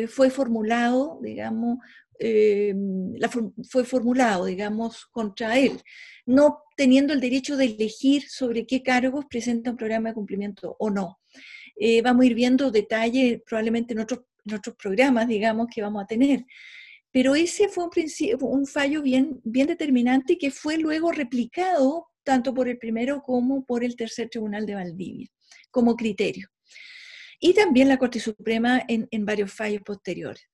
fue 0.08 0.30
formulado, 0.30 1.20
digamos, 1.22 1.80
eh, 2.24 2.75
fue 3.68 3.84
formulado, 3.84 4.46
digamos, 4.46 5.08
contra 5.08 5.58
él, 5.58 5.82
no 6.25 6.60
teniendo 6.78 7.13
el 7.13 7.20
derecho 7.20 7.58
de 7.58 7.66
elegir 7.66 8.30
sobre 8.30 8.68
qué 8.68 8.84
cargos 8.84 9.25
presenta 9.25 9.72
un 9.72 9.78
programa 9.78 10.10
de 10.10 10.16
cumplimiento 10.16 10.75
o 10.78 10.92
no. 10.92 11.20
Eh, 11.75 12.01
vamos 12.04 12.24
a 12.24 12.28
ir 12.28 12.36
viendo 12.36 12.70
detalles 12.70 13.42
probablemente 13.44 13.94
en 13.94 14.01
otros, 14.01 14.22
en 14.46 14.60
programas, 14.78 15.28
digamos, 15.28 15.68
que 15.74 15.82
vamos 15.82 16.04
a 16.04 16.08
tener. 16.08 16.46
Pero 17.12 17.34
ese 17.34 17.68
fue 17.70 17.86
un, 17.86 17.92
un 18.42 18.68
fallo 18.68 19.01
bien, 19.01 19.42
bien 19.44 19.68
determinante 19.68 20.38
que 20.38 20.51
fue 20.51 20.78
luego 20.78 21.12
replicado 21.12 22.08
tanto 22.24 22.54
por 22.54 22.68
el 22.68 22.78
primero 22.78 23.24
como 23.24 23.66
por 23.66 23.84
el 23.84 23.96
tercer 23.96 24.30
tribunal 24.30 24.68
de 24.68 24.75
Valdivia, 24.75 25.28
como 25.72 25.96
criterio. 25.96 26.50
Y 27.40 27.56
también 27.56 27.88
la 27.88 27.98
Corte 27.98 28.20
Suprema 28.20 28.84
en, 28.88 29.08
en 29.10 29.25
varios 29.25 29.51
fallos 29.51 29.82
posteriores. 29.84 30.50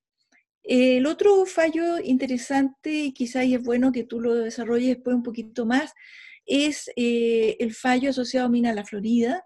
El 0.69 1.05
otro 1.05 1.45
fallo 1.45 1.97
interesante, 2.03 2.91
y 2.91 3.13
quizá 3.13 3.41
es 3.43 3.63
bueno 3.63 3.93
que 3.93 4.03
tú 4.03 4.19
lo 4.19 4.35
desarrolles 4.35 4.89
después 4.89 5.15
un 5.15 5.23
poquito 5.23 5.65
más, 5.65 5.93
es 6.45 6.91
eh, 6.97 7.55
el 7.59 7.73
fallo 7.73 8.09
asociado 8.09 8.47
a 8.47 8.49
Mina 8.49 8.73
La 8.73 8.83
Florida, 8.83 9.45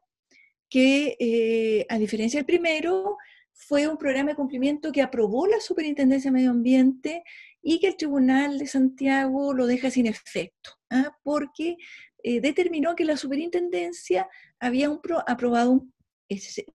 que 0.68 1.16
eh, 1.20 1.86
a 1.90 2.00
diferencia 2.00 2.40
del 2.40 2.48
primero, 2.48 3.18
fue 3.54 3.88
un 3.88 3.98
programa 3.98 4.32
de 4.32 4.36
cumplimiento 4.36 4.92
que 4.92 5.04
aprobó 5.04 5.46
la 5.46 5.60
Superintendencia 5.60 6.32
de 6.32 6.38
Medio 6.38 6.50
Ambiente 6.50 7.24
y 7.62 7.80
que 7.80 7.90
el 7.90 7.98
Tribunal 7.98 8.58
de 8.58 8.66
Santiago 8.66 9.54
lo 9.54 9.68
deja 9.68 9.92
sin 9.92 10.08
efecto, 10.08 10.72
¿ah? 10.90 11.16
porque 11.22 11.78
eh, 12.24 12.42
determinó 12.42 12.96
que 12.96 13.06
la 13.06 13.16
Superintendencia 13.16 14.28
había 14.60 14.90
aprobado 15.28 15.86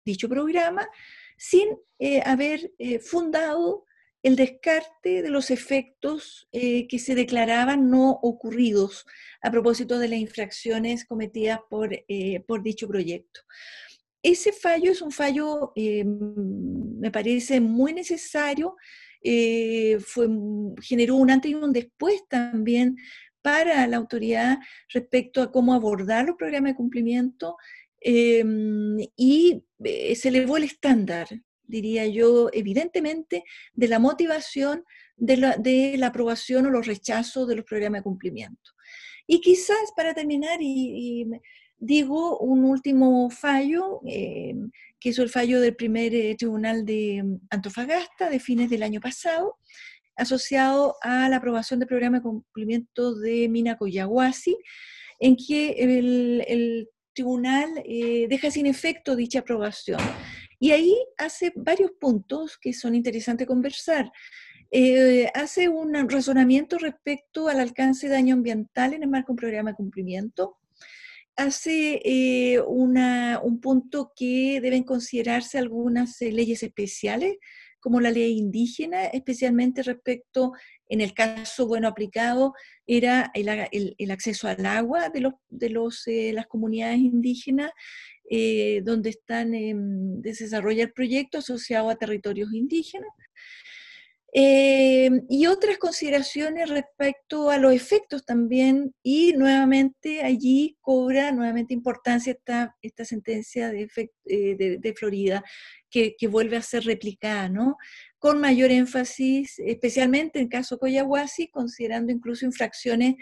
dicho 0.05 0.29
programa 0.29 0.89
sin 1.37 1.67
haber 2.25 2.71
fundado 3.01 3.86
el 4.27 4.35
descarte 4.35 5.23
de 5.23 5.31
los 5.31 5.53
efectos 5.53 6.49
eh, 6.51 6.89
que 6.89 6.99
se 6.99 7.15
declaraban 7.15 7.91
no 7.91 8.11
ocurridos 8.11 9.07
a 9.41 9.53
propósito 9.53 10.01
de 10.01 10.09
las 10.09 10.19
infracciones 10.19 11.05
cometidas 11.05 11.61
por, 11.71 11.93
eh, 11.93 12.45
dicho 12.65 12.89
proyecto. 12.89 13.43
Ese 14.21 14.51
fallo 14.51 14.91
es 14.91 15.01
un 15.01 15.13
fallo, 15.13 15.71
eh, 15.77 16.03
me 16.05 17.13
parece, 17.13 17.61
muy 17.61 17.93
necesario, 17.93 18.75
fue, 20.01 20.29
generó 20.83 21.15
un 21.15 21.31
antes 21.31 21.53
y 21.53 21.55
un 21.55 21.73
después 21.73 22.27
también 22.29 22.97
para 23.43 23.87
la 23.87 23.97
autoridad 23.97 24.59
respecto 24.93 25.41
a 25.41 25.53
cómo 25.53 25.73
abordar 25.73 26.27
los 26.27 26.37
programas 26.37 26.73
de 26.73 26.77
cumplimiento 26.77 27.57
y 28.03 29.63
se 30.17 30.29
elevó 30.29 30.57
el 30.57 30.65
estándar 30.65 31.29
diría 31.67 32.07
yo, 32.07 32.51
evidentemente, 32.53 33.45
de 33.75 33.89
la 33.89 33.99
motivación 33.99 34.85
de 35.17 35.37
la, 35.37 36.07
aprobación 36.07 36.67
o 36.67 36.71
los 36.71 36.87
rechazos 36.87 37.49
de 37.49 37.57
los 37.57 37.65
programas 37.65 38.01
de 38.01 38.05
cumplimiento. 38.05 38.73
Y 39.27 39.41
quizás 39.41 39.93
para 39.97 40.15
terminar, 40.15 40.59
y, 40.61 41.27
digo 41.79 42.39
un 42.39 42.65
último 42.65 43.29
fallo, 43.31 44.01
eh, 44.07 44.55
que 44.99 45.11
es 45.11 45.19
el 45.19 45.29
fallo 45.29 45.61
del 45.61 45.77
primer 45.77 46.15
eh, 46.15 46.35
tribunal 46.37 46.85
de 46.85 47.23
Antofagasta 47.51 48.31
de 48.31 48.41
fines 48.41 48.71
del 48.71 48.83
año 48.83 49.01
pasado, 49.01 49.59
asociado 50.17 50.97
a 51.03 51.29
la 51.29 51.37
aprobación 51.37 51.79
del 51.79 51.89
programa 51.89 52.19
de 52.19 52.23
cumplimiento 52.23 53.15
de 53.15 53.49
Mina 53.49 53.77
Coyahuasi, 53.77 54.57
en 55.19 55.37
que 55.37 55.71
el, 55.79 56.89
tribunal 57.17 57.83
eh, 57.85 58.27
deja 58.29 58.51
sin 58.53 58.67
efecto 58.67 59.17
dicha 59.17 59.41
aprobación 59.41 59.99
y 60.59 60.71
ahí 60.71 60.97
hace 61.19 61.53
varios 61.55 61.93
puntos 62.01 62.59
que 62.59 62.73
son 62.73 62.95
interesantes 62.95 63.47
conversar. 63.47 64.11
eh, 64.71 65.31
hace 65.35 65.69
un 65.69 65.95
razonamiento 66.09 66.79
respecto 66.79 67.49
al 67.49 67.61
alcance 67.61 68.09
de 68.09 68.15
daño 68.15 68.35
ambiental 68.35 68.95
en 68.95 69.03
el 69.03 69.09
marco 69.09 69.29
de 69.29 69.33
un 69.33 69.37
programa 69.37 69.71
de 69.71 69.77
cumplimiento. 69.77 70.57
Hace 71.37 72.01
eh, 72.05 72.61
un 72.61 73.61
punto 73.61 74.13
que 74.17 74.61
deben 74.63 74.83
considerarse 74.85 75.59
algunas 75.59 76.21
eh, 76.23 76.33
leyes 76.33 76.63
especiales, 76.63 77.37
como 77.79 78.01
la 78.01 78.11
ley 78.11 78.39
indígena, 78.39 79.05
especialmente 79.05 79.83
respecto, 79.83 80.53
en 80.89 81.01
el 81.01 81.15
caso 81.15 81.67
bueno 81.67 81.89
aplicado, 81.89 82.55
era 82.87 83.31
el, 83.35 84.11
acceso 84.11 84.49
al 84.49 84.65
agua 84.67 85.09
de, 85.09 85.21
los, 85.21 85.35
de 85.49 85.71
los, 85.71 86.05
las 86.07 86.47
comunidades 86.47 86.99
indígenas, 86.99 87.71
donde 88.83 89.11
están 89.11 89.55
em, 89.55 90.21
desarrollar 90.21 90.93
proyectos 90.93 91.45
asociados 91.45 91.93
a 91.93 91.97
territorios 91.97 92.53
indígenas. 92.53 93.11
Eh, 94.39 95.09
y 95.31 95.47
otras 95.47 95.79
consideraciones 95.79 96.69
respecto 96.69 97.49
a 97.49 97.57
los 97.57 97.73
efectos 97.73 98.27
también, 98.27 98.95
y 99.03 99.33
nuevamente 99.33 100.21
allí 100.23 100.77
cobra 100.83 101.33
nuevamente 101.33 101.73
importancia 101.73 102.35
esta, 102.35 102.77
esta 102.83 103.07
sentencia 103.07 103.71
de, 103.71 103.89
eh, 104.27 104.79
de, 104.79 104.95
Florida, 104.95 105.43
que, 105.89 106.17
que, 106.19 106.29
vuelve 106.29 106.59
a 106.59 106.63
ser 106.63 106.85
replicada, 106.85 107.49
¿no? 107.49 107.79
Con 108.27 108.41
mayor 108.41 108.73
énfasis, 108.73 109.61
especialmente 109.61 110.41
en 110.41 110.49
caso 110.49 110.81
Coyahuasi, 110.81 111.47
considerando 111.47 112.11
incluso 112.11 112.45
infracciones 112.45 113.15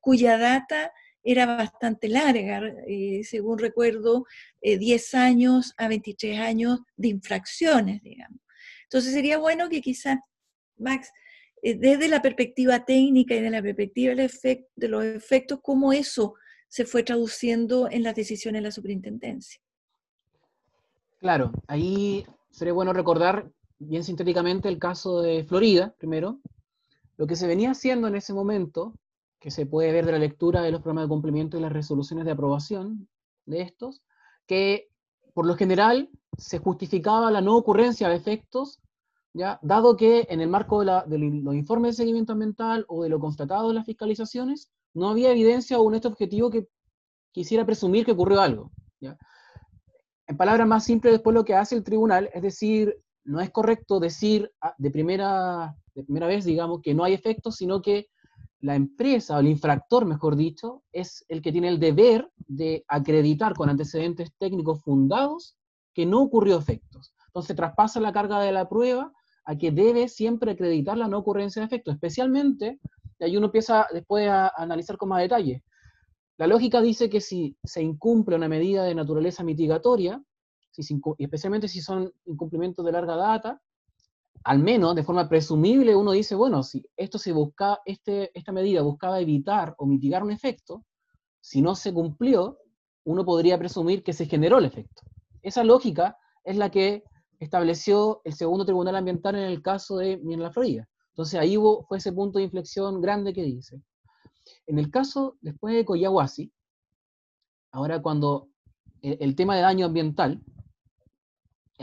cuya 0.00 0.36
data 0.36 0.92
era 1.22 1.46
bastante 1.46 2.08
larga, 2.08 2.60
eh, 2.86 3.22
según 3.24 3.58
recuerdo, 3.58 4.26
10 4.60 5.14
años 5.14 5.72
a 5.78 5.88
23 5.88 6.40
años 6.40 6.80
de 6.98 7.08
infracciones, 7.08 8.02
digamos. 8.02 8.38
Entonces 8.82 9.14
sería 9.14 9.38
bueno 9.38 9.70
que 9.70 9.80
quizás 9.80 10.18
Max, 10.76 11.10
eh, 11.62 11.76
desde 11.76 12.08
la 12.08 12.20
perspectiva 12.20 12.84
técnica 12.84 13.34
y 13.34 13.40
de 13.40 13.48
la 13.48 13.62
perspectiva 13.62 14.14
de 14.14 14.88
los 14.88 15.04
efectos, 15.06 15.60
cómo 15.62 15.94
eso 15.94 16.34
se 16.68 16.84
fue 16.84 17.02
traduciendo 17.02 17.88
en 17.90 18.02
las 18.02 18.14
decisiones 18.14 18.60
de 18.60 18.64
la 18.68 18.72
superintendencia. 18.72 19.58
Claro, 21.18 21.50
ahí 21.66 22.26
sería 22.50 22.74
bueno 22.74 22.92
recordar 22.92 23.50
bien 23.80 24.04
sintéticamente 24.04 24.68
el 24.68 24.78
caso 24.78 25.20
de 25.20 25.42
Florida, 25.42 25.94
primero. 25.98 26.38
Lo 27.16 27.26
que 27.26 27.34
se 27.34 27.48
venía 27.48 27.72
haciendo 27.72 28.06
en 28.06 28.14
ese 28.14 28.32
momento, 28.32 28.94
que 29.40 29.50
se 29.50 29.66
puede 29.66 29.90
ver 29.90 30.06
de 30.06 30.12
la 30.12 30.18
lectura 30.18 30.62
de 30.62 30.70
los 30.70 30.80
programas 30.80 31.04
de 31.04 31.08
cumplimiento 31.08 31.58
y 31.58 31.60
las 31.60 31.72
resoluciones 31.72 32.24
de 32.24 32.30
aprobación 32.30 33.08
de 33.46 33.62
estos, 33.62 34.02
que 34.46 34.88
por 35.34 35.46
lo 35.46 35.56
general 35.56 36.08
se 36.38 36.58
justificaba 36.58 37.30
la 37.30 37.40
no 37.40 37.56
ocurrencia 37.56 38.08
de 38.08 38.16
efectos 38.16 38.80
dado 39.32 39.96
que 39.96 40.26
en 40.28 40.40
el 40.40 40.48
marco 40.48 40.84
de, 40.84 41.18
los 41.18 41.54
informes 41.54 41.92
de 41.92 42.02
seguimiento 42.02 42.32
ambiental 42.32 42.84
o 42.88 43.02
de 43.02 43.08
lo 43.08 43.20
constatado 43.20 43.70
en 43.70 43.76
las 43.76 43.86
fiscalizaciones, 43.86 44.70
no 44.94 45.08
había 45.08 45.30
evidencia 45.30 45.78
o 45.78 45.82
un 45.82 45.94
hecho 45.94 46.08
objetivo 46.08 46.50
que 46.50 46.66
quisiera 47.32 47.64
presumir 47.64 48.04
que 48.04 48.12
ocurrió 48.12 48.40
algo. 48.40 48.72
En 50.26 50.36
palabras 50.36 50.66
más 50.66 50.84
simples, 50.84 51.12
después 51.12 51.34
lo 51.34 51.44
que 51.44 51.54
hace 51.54 51.76
el 51.76 51.84
tribunal 51.84 52.30
es 52.32 52.42
decir, 52.42 52.96
no 53.24 53.40
es 53.40 53.50
correcto 53.50 54.00
decir 54.00 54.50
ah, 54.60 54.74
de 54.78 54.90
primera, 54.90 55.74
de 55.94 56.04
primera 56.04 56.26
vez, 56.26 56.44
digamos, 56.44 56.80
que 56.82 56.94
no 56.94 57.04
hay 57.04 57.14
efectos, 57.14 57.56
sino 57.56 57.82
que 57.82 58.08
la 58.60 58.74
empresa 58.74 59.36
o 59.36 59.40
el 59.40 59.48
infractor, 59.48 60.04
mejor 60.04 60.36
dicho, 60.36 60.82
es 60.92 61.24
el 61.28 61.40
que 61.40 61.52
tiene 61.52 61.68
el 61.68 61.80
deber 61.80 62.30
de 62.46 62.84
acreditar 62.88 63.54
con 63.54 63.70
antecedentes 63.70 64.30
técnicos 64.38 64.82
fundados 64.82 65.56
que 65.94 66.06
no 66.06 66.20
ocurrió 66.20 66.58
efectos. 66.58 67.14
Entonces 67.26 67.56
traspasa 67.56 68.00
la 68.00 68.12
carga 68.12 68.40
de 68.40 68.52
la 68.52 68.68
prueba 68.68 69.12
a 69.44 69.56
que 69.56 69.70
debe 69.70 70.08
siempre 70.08 70.52
acreditar 70.52 70.98
la 70.98 71.08
no 71.08 71.18
ocurrencia 71.18 71.60
de 71.60 71.66
efectos, 71.66 71.94
especialmente, 71.94 72.78
y 73.18 73.24
ahí 73.24 73.36
uno 73.36 73.46
empieza 73.46 73.86
después 73.92 74.28
a, 74.28 74.52
analizar 74.56 74.96
con 74.96 75.08
más 75.08 75.22
detalle. 75.22 75.62
La 76.36 76.46
lógica 76.46 76.80
dice 76.80 77.08
que 77.10 77.20
si 77.20 77.56
se 77.64 77.82
incumple 77.82 78.36
una 78.36 78.48
medida 78.48 78.84
de 78.84 78.94
naturaleza 78.94 79.42
mitigatoria, 79.42 80.22
si 80.70 81.00
especialmente 81.18 81.68
si 81.68 81.80
son 81.80 82.12
incumplimientos 82.26 82.84
de 82.84 82.92
larga 82.92 83.16
data, 83.16 83.62
al 84.44 84.58
menos 84.58 84.94
de 84.94 85.02
forma 85.02 85.28
presumible 85.28 85.94
uno 85.94 86.12
dice, 86.12 86.34
bueno, 86.34 86.62
si 86.62 86.84
esto 86.96 87.18
se 87.18 87.32
busca, 87.32 87.80
este, 87.84 88.30
esta 88.38 88.52
medida 88.52 88.82
buscaba 88.82 89.20
evitar 89.20 89.74
o 89.78 89.86
mitigar 89.86 90.22
un 90.22 90.30
efecto, 90.30 90.84
si 91.40 91.60
no 91.60 91.74
se 91.74 91.92
cumplió, 91.92 92.58
uno 93.04 93.24
podría 93.24 93.58
presumir 93.58 94.02
que 94.02 94.12
se 94.12 94.26
generó 94.26 94.58
el 94.58 94.64
efecto. 94.64 95.02
Esa 95.42 95.64
lógica 95.64 96.16
es 96.44 96.56
la 96.56 96.70
que 96.70 97.02
estableció 97.38 98.20
el 98.24 98.34
segundo 98.34 98.64
tribunal 98.64 98.96
ambiental 98.96 99.34
en 99.34 99.44
el 99.44 99.62
caso 99.62 99.96
de 99.96 100.18
Miren 100.18 100.42
la 100.42 100.52
Florida. 100.52 100.88
Entonces 101.10 101.40
ahí 101.40 101.56
fue 101.88 101.98
ese 101.98 102.12
punto 102.12 102.38
de 102.38 102.44
inflexión 102.44 103.00
grande 103.00 103.32
que 103.32 103.42
dice. 103.42 103.82
En 104.66 104.78
el 104.78 104.90
caso 104.90 105.36
después 105.40 105.74
de 105.74 105.84
Coyahuasi, 105.84 106.52
ahora 107.72 108.00
cuando 108.00 108.48
el, 109.02 109.34
tema 109.34 109.56
de 109.56 109.62
daño 109.62 109.86
ambiental, 109.86 110.42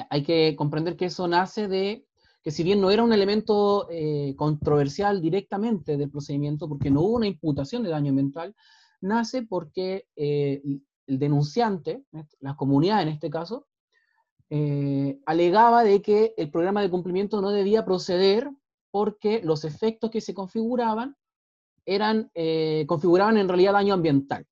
hay 0.09 0.23
que 0.23 0.55
comprender 0.55 0.95
que 0.95 1.05
eso 1.05 1.27
nace 1.27 1.67
de 1.67 2.05
que 2.43 2.51
si 2.51 2.63
bien 2.63 2.79
no 2.79 2.91
era 2.91 3.03
un 3.03 3.11
elemento 3.11 3.87
eh, 3.89 4.33
controversial 4.37 5.21
directamente 5.21 5.97
del 5.97 6.09
procedimiento, 6.09 6.69
porque 6.69 6.89
no 6.89 7.01
hubo 7.01 7.15
una 7.17 7.27
imputación 7.27 7.83
de 7.83 7.89
daño 7.89 8.09
ambiental, 8.09 8.55
nace 9.01 9.43
porque 9.43 10.07
eh, 10.15 10.61
el 11.07 11.19
denunciante, 11.19 12.03
la 12.39 12.55
comunidad 12.55 13.01
en 13.01 13.09
este 13.09 13.29
caso, 13.29 13.67
eh, 14.49 15.19
alegaba 15.25 15.83
de 15.83 16.01
que 16.01 16.33
el 16.37 16.49
programa 16.49 16.81
de 16.81 16.89
cumplimiento 16.89 17.41
no 17.41 17.49
debía 17.49 17.83
proceder 17.83 18.49
porque 18.91 19.41
los 19.43 19.65
efectos 19.65 20.09
que 20.09 20.21
se 20.21 20.33
configuraban 20.33 21.17
eran, 21.85 22.31
eh, 22.33 22.85
configuraban 22.87 23.37
en 23.37 23.47
realidad 23.47 23.73
daño 23.73 23.93
ambiental. 23.93 24.45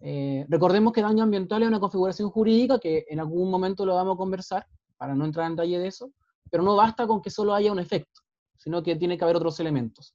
Eh, 0.00 0.46
recordemos 0.48 0.92
que 0.92 1.02
daño 1.02 1.22
ambiental 1.22 1.62
es 1.62 1.68
una 1.68 1.80
configuración 1.80 2.30
jurídica 2.30 2.78
que 2.78 3.04
en 3.08 3.20
algún 3.20 3.50
momento 3.50 3.84
lo 3.84 3.94
vamos 3.94 4.14
a 4.14 4.18
conversar, 4.18 4.66
para 4.96 5.14
no 5.14 5.24
entrar 5.24 5.46
en 5.46 5.56
detalle 5.56 5.78
de 5.78 5.86
eso, 5.86 6.12
pero 6.50 6.62
no 6.62 6.76
basta 6.76 7.06
con 7.06 7.22
que 7.22 7.30
solo 7.30 7.54
haya 7.54 7.72
un 7.72 7.78
efecto, 7.78 8.20
sino 8.56 8.82
que 8.82 8.96
tiene 8.96 9.16
que 9.16 9.24
haber 9.24 9.36
otros 9.36 9.60
elementos. 9.60 10.14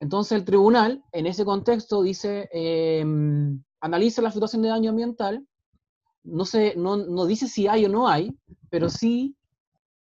Entonces 0.00 0.32
el 0.32 0.44
tribunal, 0.44 1.04
en 1.12 1.26
ese 1.26 1.44
contexto, 1.44 2.02
dice, 2.02 2.48
analiza 3.80 4.22
la 4.22 4.30
situación 4.30 4.62
de 4.62 4.68
daño 4.68 4.90
ambiental 4.90 5.46
no, 6.22 6.44
se, 6.44 6.74
no, 6.76 7.26
dice 7.26 7.48
si 7.48 7.66
hay 7.66 7.86
o 7.86 7.88
no 7.88 8.08
hay, 8.08 8.36
pero 8.68 8.88
sí 8.88 9.36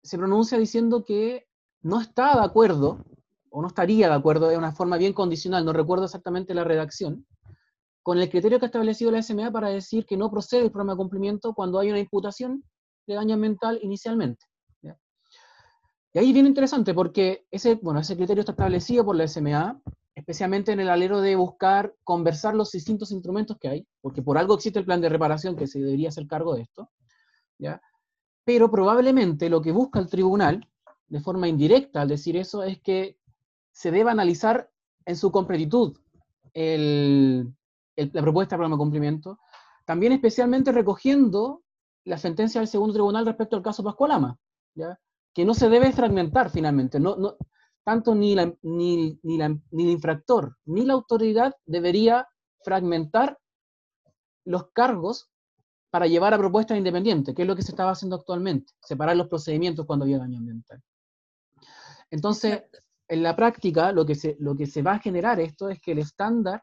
se 0.03 0.19
pronuncia 0.19 0.59
diciendo 0.59 1.05
que 1.05 1.47
no 1.83 2.01
está 2.01 2.35
de 2.35 2.45
acuerdo, 2.45 3.05
o 3.51 3.63
no 3.63 3.69
estaría 3.69 4.09
de 4.09 4.15
acuerdo 4.15 4.49
de 4.49 4.59
una 4.59 4.73
forma 4.73 4.97
bien 4.97 5.13
condicional, 5.13 5.65
no 5.65 5.73
recuerdo 5.73 6.05
exactamente 6.05 6.55
la 6.55 6.65
redacción, 6.65 7.27
con 8.09 8.19
el 8.19 8.31
criterio 8.31 8.59
que 8.59 8.65
ha 8.65 8.69
establecido 8.69 9.11
la 9.11 9.21
SMA 9.21 9.51
para 9.51 9.69
decir 9.69 10.07
que 10.07 10.17
no 10.17 10.31
procede 10.31 10.63
el 10.63 10.71
programa 10.71 10.95
de 10.95 10.97
cumplimiento 10.97 11.53
cuando 11.53 11.79
hay 11.79 11.91
una 11.91 11.99
imputación 11.99 12.65
de 13.07 13.15
daño 13.15 13.35
ambiental 13.35 13.79
inicialmente. 13.83 14.47
Y 16.15 16.19
ahí 16.19 16.33
bien 16.33 16.47
interesante 16.47 16.95
porque 16.95 17.45
ese, 17.51 17.75
bueno, 17.75 18.01
ese 18.01 18.17
criterio 18.17 18.41
está 18.41 18.53
establecido 18.53 19.05
por 19.05 19.15
la 19.15 19.29
SMA, 19.29 19.83
especialmente 20.15 20.73
en 20.73 20.81
el 20.81 20.89
alero 20.89 21.21
de 21.21 21.37
buscar 21.37 21.95
conversar 22.03 22.55
los 22.55 22.73
distintos 22.73 23.13
instrumentos 23.13 23.59
que 23.61 23.69
hay, 23.69 23.87
porque 24.01 24.23
por 24.23 24.39
algo 24.39 24.55
existe 24.55 24.79
el 24.79 24.87
plan 24.87 25.03
de 25.03 25.11
reparación 25.11 25.55
que 25.55 25.67
se 25.67 25.79
debería 25.79 26.09
hacer 26.09 26.27
cargo 26.27 26.55
de 26.55 26.63
esto, 26.63 26.91
¿ya? 27.59 27.79
Pero 28.43 28.71
probablemente 28.71 29.51
lo 29.51 29.61
que 29.61 29.71
busca 29.71 29.99
el 29.99 30.09
tribunal, 30.09 30.67
de 31.09 31.21
forma 31.21 31.47
indirecta 31.47 32.01
al 32.01 32.09
decir 32.09 32.39
eso, 32.39 32.63
es 32.63 32.81
que 32.81 33.19
se 33.71 33.91
deba 33.91 34.13
analizar 34.13 34.71
en 35.05 35.17
su 35.17 35.31
completitud 35.31 35.99
la 38.07 38.23
propuesta 38.23 38.55
de 38.55 38.59
programa 38.59 38.77
de 38.77 38.79
cumplimiento, 38.79 39.39
también 39.85 40.13
especialmente 40.13 40.73
recogiendo 40.73 41.63
la 42.05 42.19
sentencia 42.19 42.61
del 42.61 42.69
segundo 42.69 42.95
tribunal 42.95 43.27
respecto 43.27 43.57
al 43.57 43.63
caso 43.63 43.83
Pascualama, 43.83 44.39
¿ya? 44.75 44.99
que 45.35 45.45
no 45.45 45.55
se 45.55 45.69
debe 45.69 45.93
fragmentar 45.93 46.51
finalmente, 46.51 47.01
no, 47.01 47.17
no, 47.17 47.37
tanto 47.85 48.15
ni, 48.15 48.37
ni, 48.63 49.19
ni, 49.23 49.41
el 49.41 49.61
infractor 49.73 50.57
ni 50.67 50.85
la 50.85 50.95
autoridad 50.95 51.55
debería 51.65 52.29
fragmentar 52.63 53.39
los 54.45 54.71
cargos 54.73 55.31
para 55.91 56.07
llevar 56.07 56.35
a 56.35 56.39
propuestas 56.39 56.77
independientes, 56.77 57.35
que 57.35 57.43
es 57.43 57.49
lo 57.49 57.57
que 57.57 57.63
se 57.63 57.73
estaba 57.73 57.93
haciendo 57.93 58.17
actualmente, 58.17 58.73
separar 58.83 59.17
los 59.17 59.29
procedimientos 59.29 59.87
cuando 59.87 60.05
había 60.05 60.19
daño 60.19 60.39
ambiental. 60.39 60.83
Entonces, 62.11 62.63
en 63.09 63.23
la 63.23 63.35
práctica, 63.35 63.93
lo 63.93 64.05
que, 64.05 64.15
se, 64.15 64.37
lo 64.39 64.55
que 64.55 64.67
se 64.67 64.83
va 64.83 64.93
a 64.93 64.99
generar 64.99 65.41
esto 65.41 65.69
es 65.71 65.81
que 65.81 65.93
el 65.93 65.99
estándar 65.99 66.63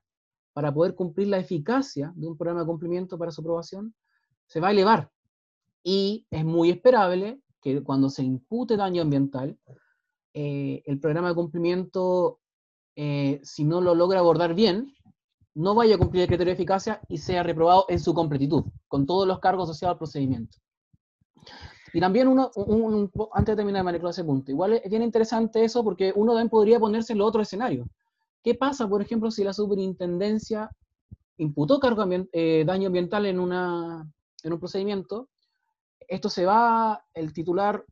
para 0.56 0.74
poder 0.74 0.96
cumplir 0.96 1.28
la 1.28 1.38
eficacia 1.38 2.13
de 2.15 2.28
un 2.28 2.38
programa 2.38 2.62
de 2.62 2.68
cumplimiento 2.68 3.18
para 3.18 3.30
su 3.30 3.41
aprobación 3.41 3.94
se 4.48 4.62
va 4.62 4.70
a 4.70 4.72
elevar. 4.72 5.12
Y 5.84 6.26
es 6.32 6.46
muy 6.46 6.70
esperable 6.70 7.41
que 7.62 7.84
cuando 7.84 8.10
se 8.10 8.24
impute 8.24 8.78
daño 8.78 9.02
ambiental, 9.02 9.60
eh, 10.34 10.82
el 10.86 10.98
programa 11.02 11.28
de 11.28 11.36
cumplimiento, 11.36 12.39
eh, 12.96 13.41
si 13.44 13.65
no 13.65 13.82
lo 13.82 13.96
logra 13.96 14.20
abordar 14.20 14.56
bien, 14.56 14.96
no 15.56 15.76
vaya 15.76 15.96
a 15.96 15.98
cumplir 15.98 16.22
el 16.22 16.28
criterio 16.30 16.52
de 16.52 16.56
eficacia 16.56 17.02
y 17.10 17.18
sea 17.18 17.44
reprobado 17.44 17.86
en 17.89 18.00
su 18.00 18.13
completitud, 18.13 18.63
con 18.88 19.06
todos 19.06 19.28
los 19.28 19.39
cargos 19.39 19.70
asociados 19.70 19.96
al 19.96 20.00
procedimiento. 20.00 20.58
Y 21.91 22.00
también 22.00 22.30
uno, 22.30 22.50
antes 23.34 23.54
de 23.54 23.58
terminar, 23.58 23.84
María 23.84 24.10
ese 24.10 24.24
punto, 24.24 24.52
igual 24.52 24.74
es 24.74 24.89
bien 24.89 25.04
interesante 25.04 25.65
eso 25.65 25.84
porque 25.84 26.13
uno 26.15 26.32
también 26.32 26.50
podría 26.50 26.80
ponerse 26.80 27.12
en 27.12 27.20
los 27.20 27.28
otro 27.28 27.41
escenario. 27.41 27.86
¿Qué 28.46 28.54
pasa, 28.54 28.88
por 28.88 29.02
ejemplo, 29.02 29.32
si 29.32 29.44
la 29.44 29.54
superintendencia 29.54 30.70
imputó 31.38 31.80
cargo 31.80 32.06
eh, 32.32 32.64
daño 32.64 32.86
ambiental 32.86 33.26
en, 33.26 33.40
una, 33.40 34.08
en 34.44 34.54
un 34.54 34.60
procedimiento? 34.60 35.30
Esto 36.08 36.30
se 36.30 36.46
va, 36.46 37.04
el 37.16 37.34
titular 37.34 37.84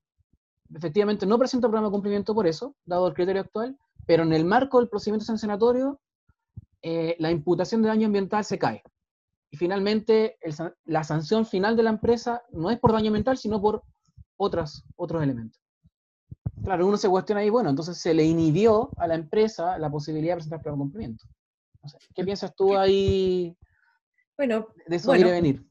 efectivamente 0.72 1.26
no 1.26 1.39
presenta 1.39 1.68
programa 1.68 1.88
de 1.88 1.94
cumplimiento 1.94 2.36
por 2.36 2.46
eso, 2.46 2.76
dado 2.86 3.08
el 3.08 3.16
criterio 3.16 3.42
actual, 3.42 3.76
pero 4.06 4.22
en 4.22 4.32
el 4.32 4.46
marco 4.46 4.78
del 4.78 4.89
procedimiento 4.89 5.26
sancionatorio, 5.26 6.00
eh, 6.84 7.16
la 7.18 7.32
imputación 7.32 7.82
de 7.82 7.88
daño 7.88 8.06
ambiental 8.06 8.46
se 8.46 8.60
cae. 8.60 8.84
Y 9.50 9.58
finalmente, 9.58 10.38
la 10.86 11.04
sanción 11.04 11.48
final 11.48 11.76
de 11.76 11.82
la 11.82 11.89
empresa 11.89 12.44
no 12.52 12.70
es 12.70 12.78
por 12.78 12.92
daño 12.92 13.08
ambiental, 13.08 13.39
sino 13.39 13.60
por 13.60 13.82
otras, 14.38 14.84
otros 14.98 15.24
elementos. 15.24 15.62
Claro, 16.63 16.88
uno 16.88 16.97
se 16.97 17.10
cuestiona 17.10 17.41
ahí, 17.41 17.49
bueno, 17.49 17.69
entonces 17.69 17.97
se 17.97 18.13
le 18.13 18.23
inhibió 18.23 18.89
a 18.97 19.08
la 19.08 19.15
empresa 19.15 19.78
la 19.78 19.91
posibilidad 19.91 20.34
de 20.34 20.38
presentar 20.38 20.62
programa 20.62 20.84
de 20.84 20.86
cumplimiento. 20.86 21.26
¿Qué 22.15 22.23
piensas 22.23 22.56
tú 22.56 22.78
ahí 22.78 23.58
bueno, 24.38 24.69
de 24.88 24.95
eso 24.95 25.08
bueno, 25.08 25.30
venir? 25.30 25.63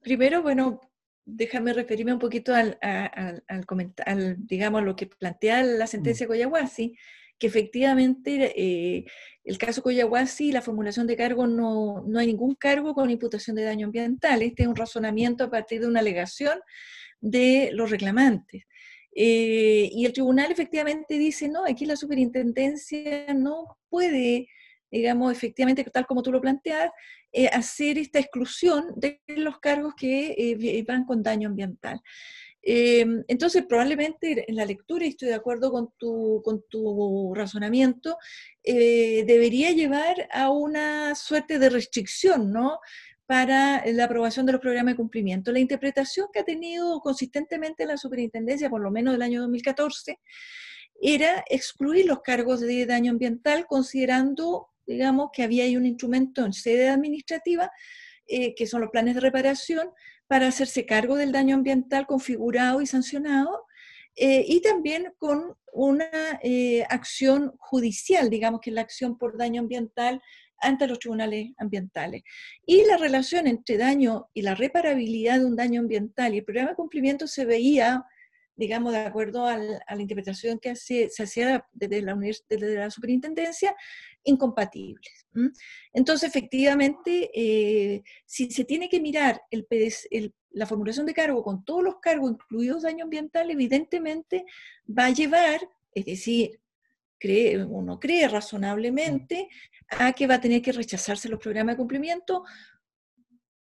Primero, 0.00 0.42
bueno, 0.42 0.80
déjame 1.24 1.72
referirme 1.72 2.12
un 2.12 2.18
poquito 2.18 2.54
al, 2.54 2.78
al, 2.80 3.44
al, 3.46 4.36
digamos, 4.46 4.82
lo 4.82 4.96
que 4.96 5.06
plantea 5.06 5.62
la 5.62 5.86
sentencia 5.86 6.26
mm. 6.26 6.28
Coyahuasi, 6.28 6.96
que 7.38 7.46
efectivamente 7.46 8.52
eh, 8.56 9.04
el 9.44 9.58
caso 9.58 9.82
Coyahuasi, 9.82 10.52
la 10.52 10.62
formulación 10.62 11.06
de 11.06 11.16
cargo, 11.16 11.46
no, 11.46 12.02
no, 12.06 12.18
hay 12.18 12.28
ningún 12.28 12.54
cargo 12.54 12.94
con 12.94 13.10
imputación 13.10 13.56
de 13.56 13.64
daño 13.64 13.86
ambiental. 13.86 14.42
Este 14.42 14.62
es 14.62 14.68
un 14.68 14.76
razonamiento 14.76 15.44
a 15.44 15.50
partir 15.50 15.80
de 15.80 15.88
una 15.88 16.00
alegación 16.00 16.58
de 17.20 17.70
los 17.72 17.90
reclamantes. 17.90 18.64
Eh, 19.18 19.88
y 19.92 20.04
el 20.04 20.12
tribunal 20.12 20.52
efectivamente 20.52 21.16
dice, 21.16 21.48
no, 21.48 21.64
aquí 21.64 21.86
la 21.86 21.96
superintendencia 21.96 23.32
no 23.32 23.78
puede, 23.88 24.46
digamos, 24.90 25.32
efectivamente, 25.32 25.84
tal 25.84 26.06
como 26.06 26.22
tú 26.22 26.30
lo 26.30 26.40
planteas, 26.42 26.90
eh, 27.32 27.48
hacer 27.48 27.96
esta 27.96 28.18
exclusión 28.18 28.92
de 28.94 29.22
los 29.28 29.58
cargos 29.58 29.94
que 29.96 30.34
eh, 30.36 30.84
van 30.86 31.06
con 31.06 31.22
daño 31.22 31.48
ambiental. 31.48 31.98
Entonces, 32.68 33.64
probablemente 33.68 34.44
en 34.48 34.56
la 34.56 34.64
lectura, 34.64 35.04
y 35.06 35.10
estoy 35.10 35.28
de 35.28 35.34
acuerdo 35.34 35.70
con 35.70 35.90
tu, 35.96 36.42
con 36.44 36.64
tu 36.68 37.32
razonamiento, 37.32 38.18
debería 38.64 39.70
llevar 39.70 40.28
a 40.32 40.50
una 40.50 41.14
suerte 41.14 41.60
de 41.60 41.70
restricción, 41.70 42.50
¿no? 42.50 42.80
Para 43.26 43.84
la 43.86 44.04
aprobación 44.04 44.46
de 44.46 44.52
los 44.52 44.60
programas 44.60 44.94
de 44.94 44.96
cumplimiento. 44.96 45.52
La 45.52 45.58
interpretación 45.58 46.28
que 46.32 46.40
ha 46.40 46.44
tenido 46.44 47.00
consistentemente 47.00 47.84
la 47.86 47.96
superintendencia, 47.96 48.70
por 48.70 48.80
lo 48.80 48.90
menos 48.90 49.14
del 49.14 49.22
año 49.22 49.40
2014, 49.42 50.18
era 51.00 51.44
excluir 51.50 52.06
los 52.06 52.22
cargos 52.22 52.60
de 52.60 52.86
daño 52.86 53.10
ambiental 53.10 53.66
considerando 53.66 54.70
digamos, 54.86 55.30
que 55.32 55.42
había 55.42 55.64
ahí 55.64 55.76
un 55.76 55.86
instrumento 55.86 56.44
en 56.44 56.52
sede 56.52 56.88
administrativa, 56.88 57.70
eh, 58.26 58.54
que 58.54 58.66
son 58.66 58.80
los 58.80 58.90
planes 58.90 59.14
de 59.14 59.20
reparación, 59.20 59.90
para 60.26 60.48
hacerse 60.48 60.86
cargo 60.86 61.16
del 61.16 61.32
daño 61.32 61.54
ambiental 61.54 62.06
configurado 62.06 62.80
y 62.80 62.86
sancionado, 62.86 63.64
eh, 64.16 64.44
y 64.46 64.60
también 64.60 65.12
con 65.18 65.56
una 65.72 66.08
eh, 66.42 66.84
acción 66.88 67.52
judicial, 67.58 68.30
digamos 68.30 68.60
que 68.60 68.70
es 68.70 68.74
la 68.74 68.80
acción 68.80 69.18
por 69.18 69.36
daño 69.36 69.60
ambiental 69.60 70.22
ante 70.60 70.86
los 70.86 70.98
tribunales 70.98 71.52
ambientales. 71.58 72.22
Y 72.64 72.84
la 72.84 72.96
relación 72.96 73.46
entre 73.46 73.76
daño 73.76 74.28
y 74.34 74.42
la 74.42 74.54
reparabilidad 74.54 75.38
de 75.38 75.46
un 75.46 75.56
daño 75.56 75.80
ambiental 75.80 76.34
y 76.34 76.38
el 76.38 76.44
programa 76.44 76.70
de 76.70 76.76
cumplimiento 76.76 77.26
se 77.26 77.44
veía 77.44 78.04
digamos, 78.56 78.92
de 78.92 79.00
acuerdo 79.00 79.44
a 79.44 79.58
la 79.58 80.00
interpretación 80.00 80.58
que 80.58 80.74
se 80.76 81.10
hacía 81.18 81.66
desde 81.72 82.00
la, 82.00 82.16
desde 82.48 82.74
la 82.74 82.90
superintendencia, 82.90 83.76
incompatibles. 84.24 85.26
Entonces, 85.92 86.28
efectivamente, 86.28 87.30
eh, 87.34 88.02
si 88.24 88.50
se 88.50 88.64
tiene 88.64 88.88
que 88.88 89.00
mirar 89.00 89.42
el, 89.50 89.66
la 90.50 90.66
formulación 90.66 91.06
de 91.06 91.14
cargo 91.14 91.42
con 91.42 91.64
todos 91.64 91.84
los 91.84 91.96
cargos, 92.00 92.32
incluidos 92.32 92.82
daño 92.82 93.04
ambiental, 93.04 93.50
evidentemente 93.50 94.44
va 94.86 95.06
a 95.06 95.10
llevar, 95.10 95.60
es 95.94 96.06
decir, 96.06 96.58
cree, 97.18 97.62
uno 97.64 97.98
cree 97.98 98.28
razonablemente, 98.28 99.48
a 99.88 100.12
que 100.12 100.26
va 100.26 100.34
a 100.34 100.40
tener 100.40 100.62
que 100.62 100.72
rechazarse 100.72 101.28
los 101.28 101.40
programas 101.40 101.74
de 101.74 101.78
cumplimiento 101.78 102.44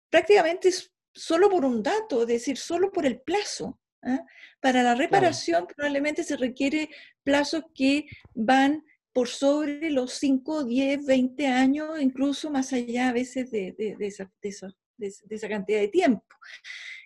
prácticamente 0.10 0.70
solo 1.14 1.50
por 1.50 1.66
un 1.66 1.82
dato, 1.82 2.22
es 2.22 2.28
decir, 2.28 2.58
solo 2.58 2.92
por 2.92 3.06
el 3.06 3.20
plazo. 3.22 3.80
¿ah? 4.04 4.24
Para 4.60 4.84
la 4.84 4.96
reparación 4.96 5.66
probablemente 5.66 6.24
se 6.24 6.38
requiere 6.38 6.90
plazos 7.24 7.64
que 7.74 8.06
van 8.34 8.84
por 9.12 9.28
sobre 9.28 9.90
los 9.92 10.14
5, 10.14 10.66
10, 10.66 11.06
20 11.06 11.48
años, 11.48 12.02
incluso 12.02 12.50
más 12.50 12.74
allá 12.74 13.10
a 13.10 13.14
veces 13.14 13.52
de, 13.52 13.76
esa, 14.00 14.32
esa, 14.42 15.50
cantidad 15.50 15.80
de 15.80 15.88
tiempo. 15.88 16.36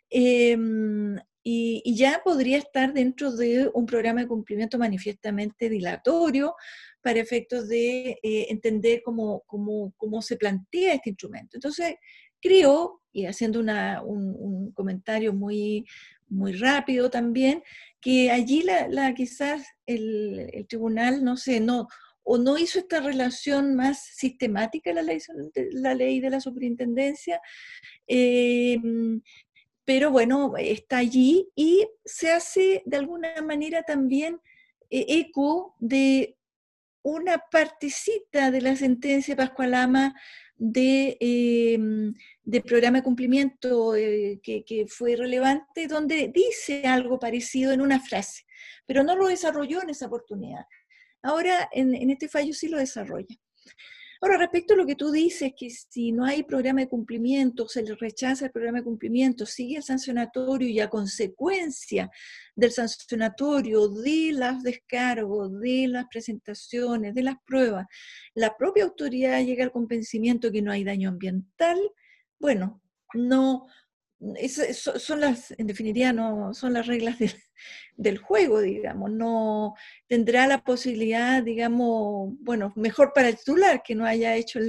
Em, 0.10 1.18
y, 1.50 1.96
ya 1.96 2.22
podría 2.26 2.58
estar 2.58 2.94
dentro 2.94 3.32
de 3.32 3.70
un 3.74 3.86
programa 3.86 4.20
de 4.20 4.28
cumplimiento 4.28 4.78
manifiestamente 4.78 5.70
dilatorio 5.70 6.56
para 7.02 7.22
efectos 7.22 7.70
de 7.70 8.20
eh, 8.22 8.48
entender 8.50 9.02
cómo, 9.02 9.44
cómo, 9.48 9.94
cómo, 9.96 10.22
se 10.22 10.36
plantea 10.36 10.96
este 10.96 11.12
instrumento. 11.12 11.56
Entonces, 11.56 11.96
creo, 12.42 13.02
y 13.14 13.28
haciendo 13.28 13.62
una, 13.62 14.04
un, 14.04 14.74
comentario 14.74 15.32
muy, 15.34 15.86
muy 16.28 16.52
rápido 16.52 17.10
también, 17.10 17.64
que 18.02 18.30
allí 18.30 18.64
la, 18.64 19.14
quizás 19.14 19.66
el, 19.86 20.66
tribunal, 20.68 21.24
no 21.24 21.38
sé, 21.38 21.62
no, 21.62 21.88
o 22.24 22.38
no 22.38 22.58
hizo 22.58 22.78
esta 22.80 23.00
relación 23.00 23.74
más 23.74 24.04
sistemática 24.04 24.92
la 24.92 25.02
ley, 25.02 25.20
la 25.72 25.96
ley 25.96 26.20
de 26.20 26.30
la 26.30 26.42
superintendencia, 26.42 27.40
em, 28.06 29.22
pero 29.88 30.12
bueno, 30.12 30.54
está 30.58 30.98
allí 30.98 31.50
y 31.56 31.88
se 32.04 32.30
hace 32.30 32.84
de 32.86 32.98
alguna 32.98 33.42
manera 33.42 33.84
también 33.84 34.42
eh, 34.90 35.06
eco 35.08 35.78
de 35.80 36.38
una 37.04 37.42
partecita 37.50 38.52
de 38.52 38.60
la 38.60 38.76
sentencia 38.76 39.34
de 39.34 39.38
Pascualama 39.38 40.14
de, 40.58 41.16
em, 41.22 42.14
de 42.44 42.62
programa 42.62 42.98
de 42.98 43.04
cumplimiento 43.06 43.96
eh, 43.96 44.42
que, 44.44 44.86
fue 44.90 45.16
relevante, 45.16 45.88
donde 45.88 46.34
dice 46.36 46.86
algo 46.86 47.18
parecido 47.18 47.72
en 47.72 47.80
una 47.80 48.02
frase, 48.02 48.44
pero 48.86 49.04
no 49.04 49.16
lo 49.16 49.28
desarrolló 49.28 49.82
en 49.82 49.92
esa 49.92 50.08
oportunidad. 50.08 50.66
Ahora, 51.22 51.70
en, 51.72 51.96
en 51.96 52.10
este 52.10 52.28
fallo 52.28 52.54
sí 52.54 52.68
lo 52.68 52.78
desarrolla. 52.78 53.38
Ahora, 54.22 54.38
respecto 54.38 54.74
a 54.74 54.78
lo 54.78 54.86
que 54.86 54.96
tú 54.96 55.12
dices, 55.12 55.54
que 55.56 55.70
si 55.70 56.12
no 56.12 56.26
hay 56.26 56.44
programa 56.44 56.82
de 56.82 56.90
cumplimiento, 56.90 57.68
se 57.68 57.84
le 57.84 57.96
rechaza 57.96 58.46
el 58.46 58.52
programa 58.52 58.80
de 58.80 58.86
cumplimiento, 58.86 59.46
sigue 59.46 59.78
el 59.78 59.84
sancionatorio 59.84 60.68
y 60.68 60.80
a 60.80 60.90
consecuencia 60.90 62.10
del 62.56 62.72
sancionatorio, 62.72 63.88
de 63.88 64.32
los 64.34 64.64
descargos, 64.64 65.60
de 65.60 65.88
las 65.88 66.06
presentaciones, 66.12 67.14
de 67.14 67.24
las 67.24 67.36
pruebas, 67.46 67.86
la 68.34 68.56
propia 68.58 68.84
autoridad 68.84 69.44
llega 69.44 69.64
al 69.64 69.72
convencimiento 69.72 70.52
que 70.52 70.62
no 70.62 70.72
hay 70.72 70.84
daño 70.84 71.10
ambiental, 71.10 71.80
bueno, 72.40 72.82
no, 73.14 73.68
son 74.50 75.22
las, 75.22 75.52
en 75.58 75.68
definitiva, 75.68 76.14
no 76.14 76.54
son 76.54 76.74
las 76.74 76.88
reglas 76.88 77.18
del, 77.96 78.18
juego, 78.18 78.62
digamos. 78.62 79.12
No 79.12 79.76
tendrá 80.08 80.48
la 80.48 80.64
posibilidad, 80.64 81.44
digamos, 81.44 82.34
bueno, 82.40 82.74
mejor 82.76 83.12
para 83.14 83.30
el 83.30 83.38
titular 83.38 83.82
que 83.84 83.96
no 83.96 84.06
haya 84.06 84.36
hecho 84.36 84.60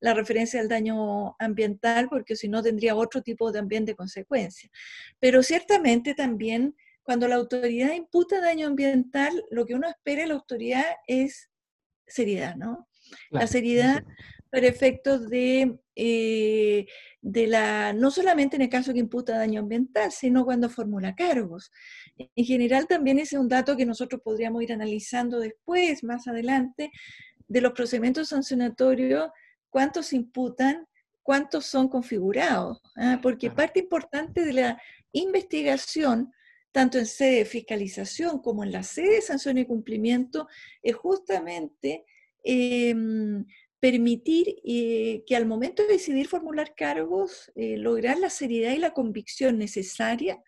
la 0.00 0.14
referencia 0.14 0.60
al 0.60 0.68
daño 0.68 1.36
ambiental, 1.38 2.08
porque 2.08 2.36
si 2.36 2.48
no 2.48 2.62
tendría 2.62 2.94
otro 2.94 3.22
tipo 3.22 3.52
también 3.52 3.84
de 3.84 3.96
consecuencias. 3.96 4.70
Pero 5.18 5.42
ciertamente 5.42 6.14
también 6.14 6.74
cuando 7.02 7.26
la 7.28 7.36
autoridad 7.36 7.92
imputa 7.92 8.40
daño 8.40 8.66
ambiental, 8.66 9.44
lo 9.50 9.66
que 9.66 9.74
uno 9.74 9.88
espera 9.88 10.22
de 10.22 10.28
la 10.28 10.34
autoridad 10.34 10.84
es 11.06 11.50
seriedad, 12.06 12.56
¿no? 12.56 12.88
la 13.30 13.46
seriedad 13.46 14.04
para 14.50 14.66
efectos 14.66 15.28
de, 15.28 15.78
eh, 15.94 16.86
de 17.20 17.46
la, 17.46 17.92
no 17.92 18.10
solamente 18.10 18.56
en 18.56 18.62
el 18.62 18.68
caso 18.68 18.92
que 18.92 18.98
imputa 18.98 19.38
daño 19.38 19.60
ambiental, 19.60 20.12
sino 20.12 20.44
cuando 20.44 20.68
formula 20.68 21.14
cargos. 21.14 21.70
En 22.16 22.44
general 22.44 22.86
también 22.86 23.18
ese 23.18 23.36
es 23.36 23.40
un 23.40 23.48
dato 23.48 23.76
que 23.76 23.86
nosotros 23.86 24.20
podríamos 24.22 24.62
ir 24.62 24.72
analizando 24.72 25.38
después, 25.38 26.02
más 26.04 26.26
adelante, 26.26 26.90
de 27.46 27.60
los 27.60 27.72
procedimientos 27.72 28.28
sancionatorios, 28.28 29.30
cuántos 29.68 30.12
imputan, 30.12 30.86
cuántos 31.22 31.66
son 31.66 31.88
configurados, 31.88 32.80
¿ah? 32.96 33.18
porque 33.22 33.50
parte 33.50 33.80
importante 33.80 34.44
de 34.44 34.52
la 34.52 34.82
investigación 35.12 36.32
tanto 36.72 36.98
en 36.98 37.06
sede 37.06 37.38
de 37.38 37.44
fiscalización 37.44 38.40
como 38.40 38.62
en 38.64 38.72
la 38.72 38.82
sede 38.82 39.16
de 39.16 39.22
sanción 39.22 39.58
y 39.58 39.66
cumplimiento, 39.66 40.48
es 40.82 40.94
justamente 40.94 42.04
em, 42.44 43.44
permitir 43.80 44.56
eh, 44.64 45.24
que 45.26 45.36
al 45.36 45.46
momento 45.46 45.82
de 45.82 45.94
decidir 45.94 46.28
formular 46.28 46.74
cargos, 46.74 47.50
eh, 47.54 47.76
lograr 47.76 48.18
la 48.18 48.30
seriedad 48.30 48.72
y 48.72 48.78
la 48.78 48.92
convicción 48.92 49.58
necesaria 49.58 50.42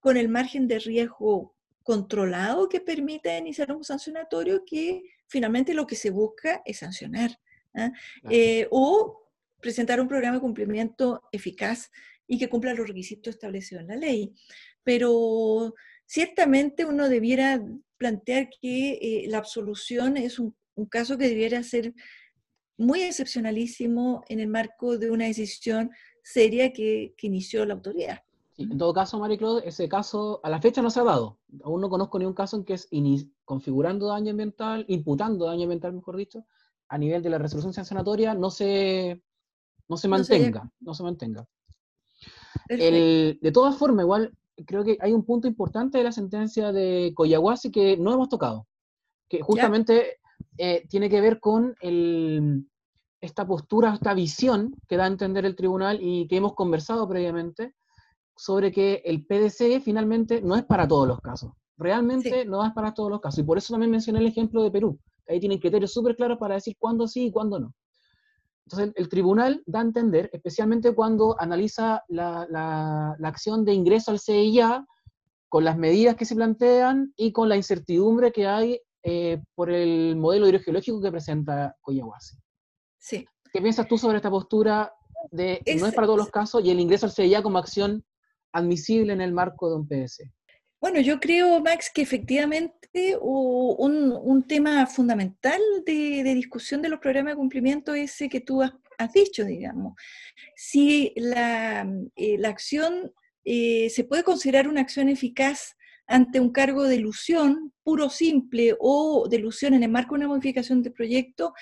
con 0.00 0.16
el 0.16 0.28
margen 0.28 0.68
de 0.68 0.80
riesgo 0.80 1.56
controlado 1.82 2.68
que 2.68 2.80
permite 2.80 3.38
iniciar 3.38 3.72
un 3.72 3.84
sancionatorio 3.84 4.64
que 4.66 5.04
finalmente 5.28 5.74
lo 5.74 5.86
que 5.86 5.94
se 5.94 6.10
busca 6.10 6.60
es 6.64 6.78
sancionar. 6.78 7.38
¿ah? 7.74 7.92
Eh, 8.28 8.66
o 8.70 9.30
presentar 9.60 10.00
un 10.00 10.08
programa 10.08 10.36
de 10.36 10.40
cumplimiento 10.40 11.22
eficaz 11.32 11.90
y 12.26 12.38
que 12.38 12.48
cumpla 12.48 12.74
los 12.74 12.88
requisitos 12.88 13.34
establecidos 13.34 13.82
en 13.82 13.88
la 13.88 13.96
ley. 13.96 14.34
Pero 14.82 15.74
ciertamente 16.06 16.84
uno 16.84 17.08
debiera 17.08 17.64
plantear 17.96 18.48
que 18.60 18.92
eh, 18.92 19.26
la 19.28 19.38
absolución 19.38 20.16
es 20.16 20.38
un, 20.38 20.54
caso 20.90 21.16
que 21.16 21.28
debiera 21.28 21.62
ser 21.62 21.94
muy 22.78 23.02
excepcionalísimo 23.02 24.24
en 24.28 24.40
el 24.40 24.48
marco 24.48 24.98
de 24.98 25.10
una 25.10 25.26
decisión 25.26 25.90
seria 26.22 26.72
que, 26.72 27.14
inició 27.22 27.64
la 27.64 27.74
autoridad. 27.74 28.22
en 28.58 28.76
todo 28.78 28.92
caso, 28.92 29.18
Marie-Claude, 29.18 29.68
ese 29.68 29.88
caso 29.88 30.40
a 30.42 30.50
la 30.50 30.60
fecha 30.60 30.82
no 30.82 30.90
se 30.90 31.00
ha 31.00 31.04
dado. 31.04 31.38
Aún 31.62 31.80
no 31.80 31.88
conozco 31.88 32.18
ni 32.18 32.24
un 32.24 32.34
caso 32.34 32.56
en 32.56 32.64
que 32.64 32.74
es 32.74 32.88
configurando 33.44 34.08
daño 34.08 34.30
ambiental, 34.30 34.84
imputando 34.88 35.46
daño 35.46 35.62
ambiental, 35.62 35.92
mejor 35.92 36.16
dicho, 36.16 36.44
a 36.88 36.98
nivel 36.98 37.22
de 37.22 37.30
la 37.30 37.38
resolución 37.38 37.72
sancionatoria, 37.72 38.34
no 38.34 38.50
se, 38.50 39.22
no 39.88 39.96
se 39.96 40.08
mantenga. 40.08 40.70
No 40.80 40.94
se, 40.94 41.02
mantenga. 41.02 41.46
de 42.68 43.50
todas 43.52 43.76
formas, 43.76 44.04
igual 44.04 44.36
creo 44.64 44.84
que 44.84 44.96
hay 45.00 45.12
un 45.12 45.24
punto 45.24 45.46
importante 45.46 45.98
de 45.98 46.04
la 46.04 46.12
sentencia 46.12 46.72
de 46.72 47.12
Coyahuasi 47.14 47.70
que 47.70 47.96
no 47.96 48.12
hemos 48.14 48.28
tocado, 48.28 48.66
que 49.28 49.42
justamente 49.42 50.18
eh, 50.58 50.86
tiene 50.88 51.08
que 51.08 51.20
ver 51.20 51.40
con 51.40 51.74
esta 53.20 53.46
postura, 53.46 53.94
esta 53.94 54.14
visión 54.14 54.74
que 54.88 54.96
da 54.96 55.04
a 55.04 55.08
entender 55.08 55.44
el 55.44 55.56
tribunal 55.56 55.98
y 56.00 56.26
que 56.28 56.36
hemos 56.36 56.54
conversado 56.54 57.08
previamente 57.08 57.74
sobre 58.36 58.70
que 58.70 59.02
el 59.04 59.24
PDC 59.24 59.80
finalmente 59.82 60.42
no 60.42 60.56
es 60.56 60.64
para 60.64 60.86
todos 60.86 61.08
los 61.08 61.20
casos. 61.20 61.52
Realmente 61.78 62.44
no 62.44 62.64
es 62.64 62.72
para 62.72 62.94
todos 62.94 63.10
los 63.10 63.20
casos. 63.20 63.40
Y 63.40 63.44
por 63.44 63.58
eso 63.58 63.72
también 63.72 63.90
mencioné 63.90 64.20
el 64.20 64.26
ejemplo 64.26 64.62
de 64.62 64.70
Perú. 64.70 64.98
Ahí 65.28 65.40
tienen 65.40 65.58
criterios 65.58 65.92
súper 65.92 66.16
claros 66.16 66.38
para 66.38 66.54
decir 66.54 66.76
cuándo 66.78 67.08
sí 67.08 67.26
y 67.26 67.32
cuándo 67.32 67.58
no. 67.58 67.74
Entonces, 68.66 68.92
el 68.96 69.08
tribunal 69.08 69.62
da 69.66 69.78
a 69.78 69.82
entender, 69.82 70.28
especialmente 70.32 70.92
cuando 70.94 71.36
analiza 71.40 72.02
la, 72.08 73.16
acción 73.22 73.64
de 73.64 73.74
ingreso 73.74 74.10
al 74.10 74.18
CIA, 74.18 74.84
con 75.48 75.64
las 75.64 75.78
medidas 75.78 76.16
que 76.16 76.24
se 76.24 76.34
plantean 76.34 77.12
y 77.16 77.30
con 77.30 77.48
la 77.48 77.56
incertidumbre 77.56 78.32
que 78.32 78.46
hay 78.46 78.80
eh, 79.08 79.40
por 79.54 79.70
el 79.70 80.16
modelo 80.16 80.48
hidrogeológico 80.48 81.00
que 81.00 81.12
presenta 81.12 81.76
Coyahuasi. 81.80 82.36
Sí. 82.98 83.24
¿Qué 83.52 83.60
piensas 83.60 83.86
tú 83.86 83.96
sobre 83.96 84.16
esta 84.16 84.30
postura 84.30 84.92
de 85.30 85.62
no 85.78 85.86
es 85.86 85.94
para 85.94 86.08
todos 86.08 86.18
los 86.18 86.30
casos 86.30 86.64
y 86.64 86.72
el 86.72 86.80
ingreso 86.80 87.06
al 87.06 87.12
CIA 87.12 87.40
como 87.40 87.58
acción 87.58 88.04
admisible 88.50 89.12
en 89.12 89.20
el 89.20 89.32
marco 89.32 89.70
de 89.70 89.76
un 89.76 89.86
PDC? 89.86 90.28
Bueno, 90.80 91.00
yo 91.00 91.20
creo, 91.20 91.60
Max, 91.60 91.88
que 91.94 92.02
efectivamente 92.02 93.16
un, 93.20 94.44
tema 94.48 94.84
fundamental 94.86 95.60
de, 95.86 96.24
discusión 96.34 96.82
de 96.82 96.88
los 96.88 96.98
programas 96.98 97.34
de 97.34 97.38
cumplimiento 97.38 97.94
es 97.94 98.12
ese 98.14 98.28
que 98.28 98.40
tú 98.40 98.60
has, 98.60 99.12
dicho, 99.14 99.44
digamos. 99.44 99.94
Si 100.56 101.12
la, 101.14 101.88
eh, 102.16 102.44
acción 102.44 103.12
eh, 103.44 103.88
se 103.88 104.02
puede 104.02 104.24
considerar 104.24 104.66
una 104.66 104.80
acción 104.80 105.08
eficaz 105.08 105.75
ante 106.06 106.40
un 106.40 106.50
cargo 106.50 106.84
de 106.84 106.96
ilusión 106.96 107.72
puro 107.82 108.10
simple 108.10 108.76
o 108.80 109.28
de 109.28 109.36
ilusión 109.36 109.74
en 109.74 109.82
el 109.82 109.90
marco 109.90 110.14
de 110.14 110.20
una 110.20 110.28
modificación 110.28 110.82
de 110.82 110.90
proyecto, 110.90 111.52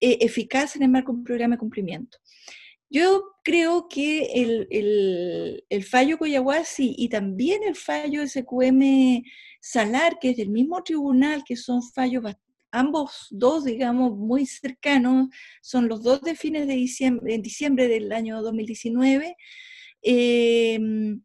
eh, 0.00 0.18
eficaz 0.20 0.76
en 0.76 0.82
el 0.82 0.90
marco 0.90 1.12
de 1.12 1.18
un 1.18 1.24
programa 1.24 1.54
de 1.54 1.60
cumplimiento. 1.60 2.18
Yo 2.90 3.24
creo 3.42 3.88
que 3.88 4.30
el, 5.68 5.84
fallo 5.84 6.16
Coyahuasi 6.18 6.94
y 6.96 7.08
también 7.08 7.62
el 7.64 7.74
fallo 7.74 8.26
SQM 8.26 9.22
Salar, 9.60 10.18
que 10.20 10.30
es 10.30 10.36
del 10.36 10.50
mismo 10.50 10.82
tribunal, 10.82 11.42
que 11.44 11.56
son 11.56 11.82
fallos 11.82 12.22
ambos 12.70 13.28
dos, 13.30 13.64
digamos, 13.64 14.16
muy 14.16 14.46
cercanos, 14.46 15.28
son 15.62 15.88
los 15.88 16.02
dos 16.02 16.20
de 16.22 16.34
fines 16.34 16.66
de 16.66 16.74
diciembre, 16.74 17.34
en 17.34 17.42
diciembre 17.42 17.88
del 17.88 18.12
año 18.12 18.42
2019. 18.42 19.36
Em, 20.02 21.22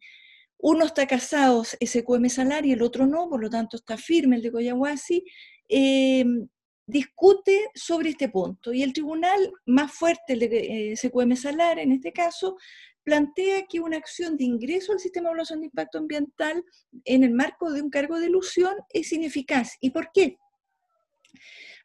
uno 0.59 0.85
está 0.85 1.07
casado, 1.07 1.63
SQM 1.63 2.29
Salar, 2.29 2.65
y 2.65 2.73
el 2.73 2.81
otro 2.81 3.07
no, 3.07 3.29
por 3.29 3.41
lo 3.41 3.49
tanto 3.49 3.77
está 3.77 3.97
firme 3.97 4.35
el 4.35 4.41
de 4.41 4.51
Coyahuasi. 4.51 5.23
Em, 5.67 6.47
discute 6.85 7.67
sobre 7.75 8.09
este 8.09 8.29
punto 8.29 8.73
y 8.73 8.81
el 8.81 8.93
tribunal 8.93 9.53
más 9.67 9.93
fuerte, 9.93 10.33
el 10.33 10.39
de 10.39 10.91
eh, 10.91 10.95
SQM 10.97 11.35
Salar 11.35 11.77
en 11.77 11.91
este 11.91 12.11
caso, 12.11 12.57
plantea 13.03 13.67
que 13.67 13.79
una 13.79 13.97
acción 13.97 14.35
de 14.37 14.43
ingreso 14.43 14.91
al 14.91 14.99
sistema 14.99 15.29
de 15.29 15.31
evaluación 15.31 15.59
de 15.59 15.67
impacto 15.67 15.97
ambiental 15.99 16.63
en 17.05 17.23
el 17.23 17.31
marco 17.31 17.71
de 17.71 17.81
un 17.81 17.89
cargo 17.89 18.19
de 18.19 18.27
ilusión 18.27 18.75
es 18.89 19.11
ineficaz. 19.13 19.77
¿Y 19.79 19.91
por 19.91 20.11
qué? 20.11 20.37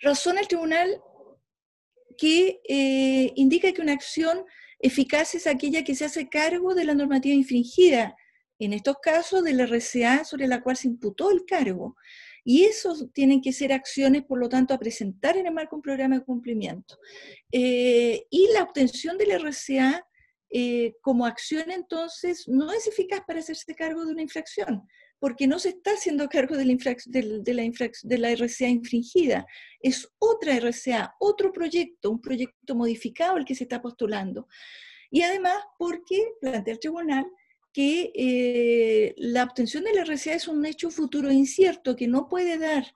Razona 0.01 0.41
el 0.41 0.49
tribunal 0.49 1.01
que 2.17 2.61
eh, 2.69 3.33
indica 3.37 3.73
que 3.73 3.83
una 3.83 3.93
acción 3.93 4.45
eficaz 4.79 5.35
es 5.35 5.47
aquella 5.47 5.85
que 5.85 5.95
se 5.95 6.05
hace 6.05 6.29
cargo 6.29 6.75
de 6.75 6.85
la 6.85 6.95
normativa 6.95 7.35
infringida, 7.35 8.17
en 8.59 8.73
estos 8.73 8.97
casos 9.03 9.43
de 9.43 9.53
la 9.53 9.67
RCA 9.67 10.25
sobre 10.25 10.47
la 10.47 10.63
cual 10.63 10.77
se 10.77 10.89
imputó 10.89 11.31
el 11.31 11.45
cargo. 11.45 11.97
Y 12.45 12.65
esos 12.65 13.11
tienen 13.13 13.41
que 13.41 13.53
ser 13.53 13.73
acciones, 13.73 14.23
por 14.25 14.39
lo 14.39 14.49
tanto, 14.49 14.75
a 14.75 14.79
presentar 14.79 15.37
en 15.37 15.47
el 15.47 15.55
marco 15.55 15.77
de 15.77 15.79
un 15.79 15.83
programa 15.83 16.19
de 16.19 16.25
cumplimiento. 16.25 16.99
Eh, 17.51 18.27
y 18.31 18.49
la 18.53 18.63
obtención 18.63 19.17
del 19.17 19.33
RCA 19.41 20.07
eh, 20.51 20.95
como 21.01 21.27
acción, 21.27 21.71
entonces, 21.71 22.47
no 22.47 22.71
es 22.73 22.87
eficaz 22.87 23.23
para 23.27 23.41
hacerse 23.41 23.75
cargo 23.75 24.05
de 24.05 24.13
una 24.13 24.23
infracción, 24.23 24.87
porque 25.19 25.47
no 25.47 25.59
se 25.59 25.71
está 25.71 25.93
haciendo 25.93 26.29
cargo 26.29 26.57
de 26.57 26.67
la, 26.67 26.97
de, 27.07 27.55
la, 27.55 27.91
de 28.03 28.19
la 28.19 28.31
RCA 28.37 28.69
infringida. 28.69 29.47
Es 29.81 30.09
otra 30.19 30.55
RCA, 30.61 31.15
otro 31.19 31.51
proyecto, 31.51 32.11
un 32.11 32.21
proyecto 32.21 32.75
modificado 32.75 33.37
el 33.37 33.45
que 33.47 33.55
se 33.55 33.65
está 33.65 33.81
postulando. 33.81 34.47
Y 35.11 35.23
además, 35.23 35.57
porque 35.79 36.25
plantea 36.41 36.75
el 36.75 36.81
tribunal 36.81 37.27
que 37.75 38.13
eh, 38.15 39.15
la 39.19 39.43
obtención 39.43 39.83
de 39.83 39.93
la 39.93 40.05
RCA 40.05 40.35
es 40.35 40.47
un 40.47 40.65
hecho 40.65 40.91
futuro 40.91 41.33
incierto 41.33 41.97
que 41.97 42.07
no 42.07 42.29
puede 42.29 42.57
dar 42.57 42.95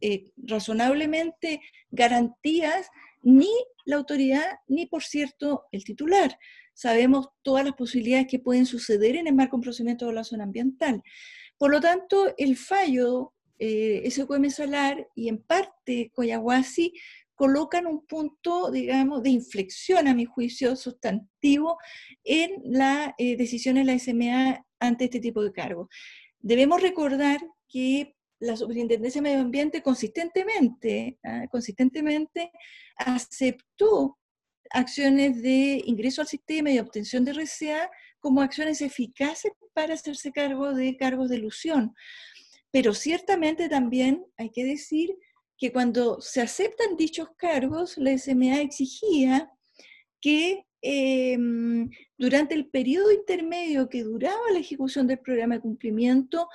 eh, 0.00 0.32
razonablemente 0.36 1.62
garantías 1.92 2.88
ni 3.22 3.48
la 3.84 3.96
autoridad 3.96 4.58
ni, 4.66 4.86
por 4.86 5.04
cierto, 5.04 5.66
el 5.70 5.84
titular. 5.84 6.36
Sabemos 6.74 7.28
todas 7.42 7.64
las 7.64 7.74
posibilidades 7.74 8.26
que 8.26 8.40
pueden 8.40 8.66
suceder 8.66 9.14
en 9.14 9.28
el 9.28 9.34
marco 9.34 9.52
de 9.52 9.58
un 9.58 9.62
procedimiento 9.62 10.04
de 10.04 10.08
evaluación 10.08 10.40
ambiental. 10.40 11.02
Por 11.56 11.70
lo 11.70 11.80
tanto, 11.80 12.34
el 12.36 12.56
fallo 12.56 13.32
eh, 13.60 14.10
SQM 14.10 14.50
Salar 14.50 15.06
y 15.14 15.28
en 15.28 15.38
parte 15.38 16.10
Coyahuasi 16.14 16.94
colocan 17.40 17.86
un 17.86 18.06
punto, 18.06 18.70
digamos, 18.70 19.22
de 19.22 19.30
inflexión, 19.30 20.06
a 20.06 20.14
mi 20.14 20.26
juicio, 20.26 20.76
sustantivo 20.76 21.78
en 22.22 22.60
la 22.64 23.14
eh, 23.16 23.34
decisión 23.34 23.76
de 23.76 23.84
la 23.84 23.98
SMA 23.98 24.62
ante 24.78 25.04
este 25.04 25.20
tipo 25.20 25.42
de 25.42 25.50
cargos. 25.50 25.88
Debemos 26.38 26.82
recordar 26.82 27.40
que 27.66 28.14
la 28.40 28.58
Superintendencia 28.58 29.22
de 29.22 29.30
Medio 29.30 29.40
Ambiente 29.40 29.82
consistentemente, 29.82 31.18
¿ah? 31.24 31.46
consistentemente 31.50 32.52
aceptó 32.96 34.18
acciones 34.68 35.40
de 35.40 35.80
ingreso 35.86 36.20
al 36.20 36.28
sistema 36.28 36.70
y 36.70 36.78
obtención 36.78 37.24
de 37.24 37.32
RCA 37.32 37.90
como 38.18 38.42
acciones 38.42 38.82
eficaces 38.82 39.52
para 39.72 39.94
hacerse 39.94 40.30
cargo 40.30 40.74
de 40.74 40.94
cargos 40.98 41.30
de 41.30 41.36
ilusión. 41.36 41.94
Pero 42.70 42.92
ciertamente 42.92 43.70
también 43.70 44.26
hay 44.36 44.50
que 44.50 44.62
decir 44.62 45.16
que 45.60 45.72
cuando 45.72 46.22
se 46.22 46.40
aceptan 46.40 46.96
dichos 46.96 47.28
cargos, 47.36 47.98
la 47.98 48.16
SMA 48.16 48.62
exigía 48.62 49.52
que 50.18 50.64
em, 50.80 51.90
durante 52.16 52.54
el 52.54 52.70
periodo 52.70 53.12
intermedio 53.12 53.90
que 53.90 54.02
duraba 54.02 54.50
la 54.52 54.58
ejecución 54.58 55.06
del 55.06 55.18
programa 55.18 55.56
de 55.56 55.60
cumplimiento, 55.60 56.48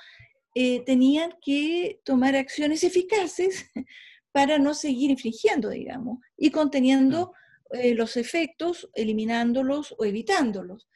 eh, 0.56 0.80
tenían 0.84 1.34
que 1.40 2.00
tomar 2.02 2.34
acciones 2.34 2.82
eficaces 2.82 3.70
para 4.32 4.58
no 4.58 4.74
seguir 4.74 5.10
infringiendo, 5.10 5.70
digamos, 5.70 6.18
y 6.36 6.50
conteniendo 6.50 7.32
eh, 7.70 7.94
los 7.94 8.16
efectos, 8.16 8.90
eliminándolos 8.94 9.94
o 9.98 10.04
evitándolos. 10.04 10.88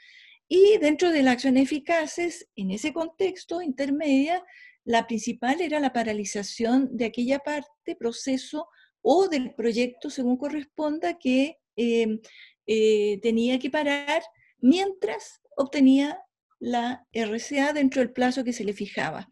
Y 0.48 0.78
dentro 0.78 1.10
de 1.10 1.22
las 1.22 1.34
acciones 1.34 1.62
eficaces, 1.62 2.48
en 2.56 2.72
ese 2.72 2.92
contexto 2.92 3.62
intermedia, 3.62 4.44
la 4.84 5.06
principal 5.06 5.60
era 5.60 5.80
la 5.80 5.92
paralización 5.92 6.96
de 6.96 7.06
aquella 7.06 7.38
parte, 7.40 7.96
proceso 7.96 8.68
o 9.02 9.28
del 9.28 9.54
proyecto, 9.54 10.10
según 10.10 10.36
corresponda, 10.36 11.18
que 11.18 11.58
em, 11.76 12.20
eh, 12.66 13.18
tenía 13.22 13.58
que 13.58 13.70
parar 13.70 14.22
mientras 14.60 15.40
obtenía 15.56 16.18
la 16.58 17.06
RCA 17.12 17.72
dentro 17.72 18.00
del 18.00 18.12
plazo 18.12 18.44
que 18.44 18.52
se 18.52 18.64
le 18.64 18.72
fijaba. 18.72 19.30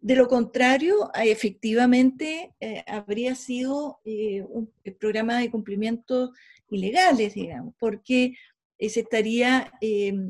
De 0.00 0.16
lo 0.16 0.28
contrario, 0.28 1.10
efectivamente 1.14 2.54
eh, 2.58 2.82
habría 2.86 3.34
sido 3.34 4.00
eh, 4.04 4.42
un 4.48 4.72
programa 4.98 5.38
de 5.38 5.50
cumplimiento 5.50 6.32
ilegales, 6.70 7.34
digamos, 7.34 7.74
porque 7.78 8.34
se 8.78 9.00
estaría 9.00 9.70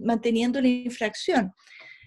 manteniendo 0.03 0.61
la 0.61 0.67
infracción. 0.67 1.53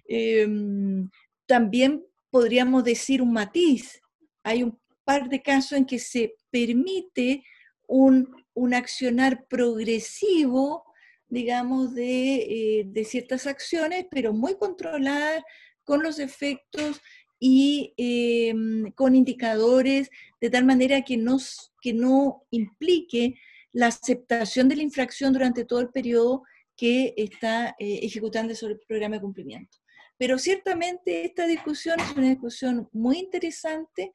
Em, 0.05 1.09
también 1.45 2.03
podríamos 2.33 2.83
decir 2.83 3.21
un 3.21 3.31
matiz. 3.31 4.01
Hay 4.41 4.63
un 4.63 4.79
par 5.03 5.29
de 5.29 5.43
casos 5.43 5.73
en 5.73 5.85
que 5.85 5.99
se 5.99 6.33
permite 6.49 7.43
un, 7.87 8.27
accionar 8.73 9.45
progresivo, 9.47 10.83
digamos, 11.27 11.93
de, 11.93 12.81
eh, 12.81 13.05
ciertas 13.05 13.45
acciones, 13.45 14.07
pero 14.09 14.33
muy 14.33 14.55
controladas, 14.55 15.43
con 15.83 16.01
los 16.01 16.17
efectos 16.17 17.01
y 17.39 17.93
em, 17.97 18.91
con 18.93 19.15
indicadores, 19.15 20.09
de 20.41 20.49
tal 20.49 20.65
manera 20.65 21.03
que 21.03 21.17
no, 21.17 21.37
que 21.83 21.93
no 21.93 22.47
implique 22.49 23.35
la 23.73 23.87
aceptación 23.87 24.67
de 24.69 24.77
la 24.77 24.83
infracción 24.83 25.33
durante 25.33 25.65
todo 25.65 25.81
el 25.81 25.89
periodo 25.89 26.41
que 26.75 27.13
está 27.15 27.75
eh, 27.77 27.99
ejecutando 28.01 28.55
sobre 28.55 28.73
el 28.73 28.79
programa 28.87 29.17
de 29.17 29.21
cumplimiento. 29.21 29.82
Pero 30.17 30.37
ciertamente 30.37 31.25
esta 31.25 31.45
discusión 31.47 31.99
es 31.99 32.15
una 32.15 32.29
discusión 32.29 32.89
muy 32.91 33.17
interesante 33.17 34.13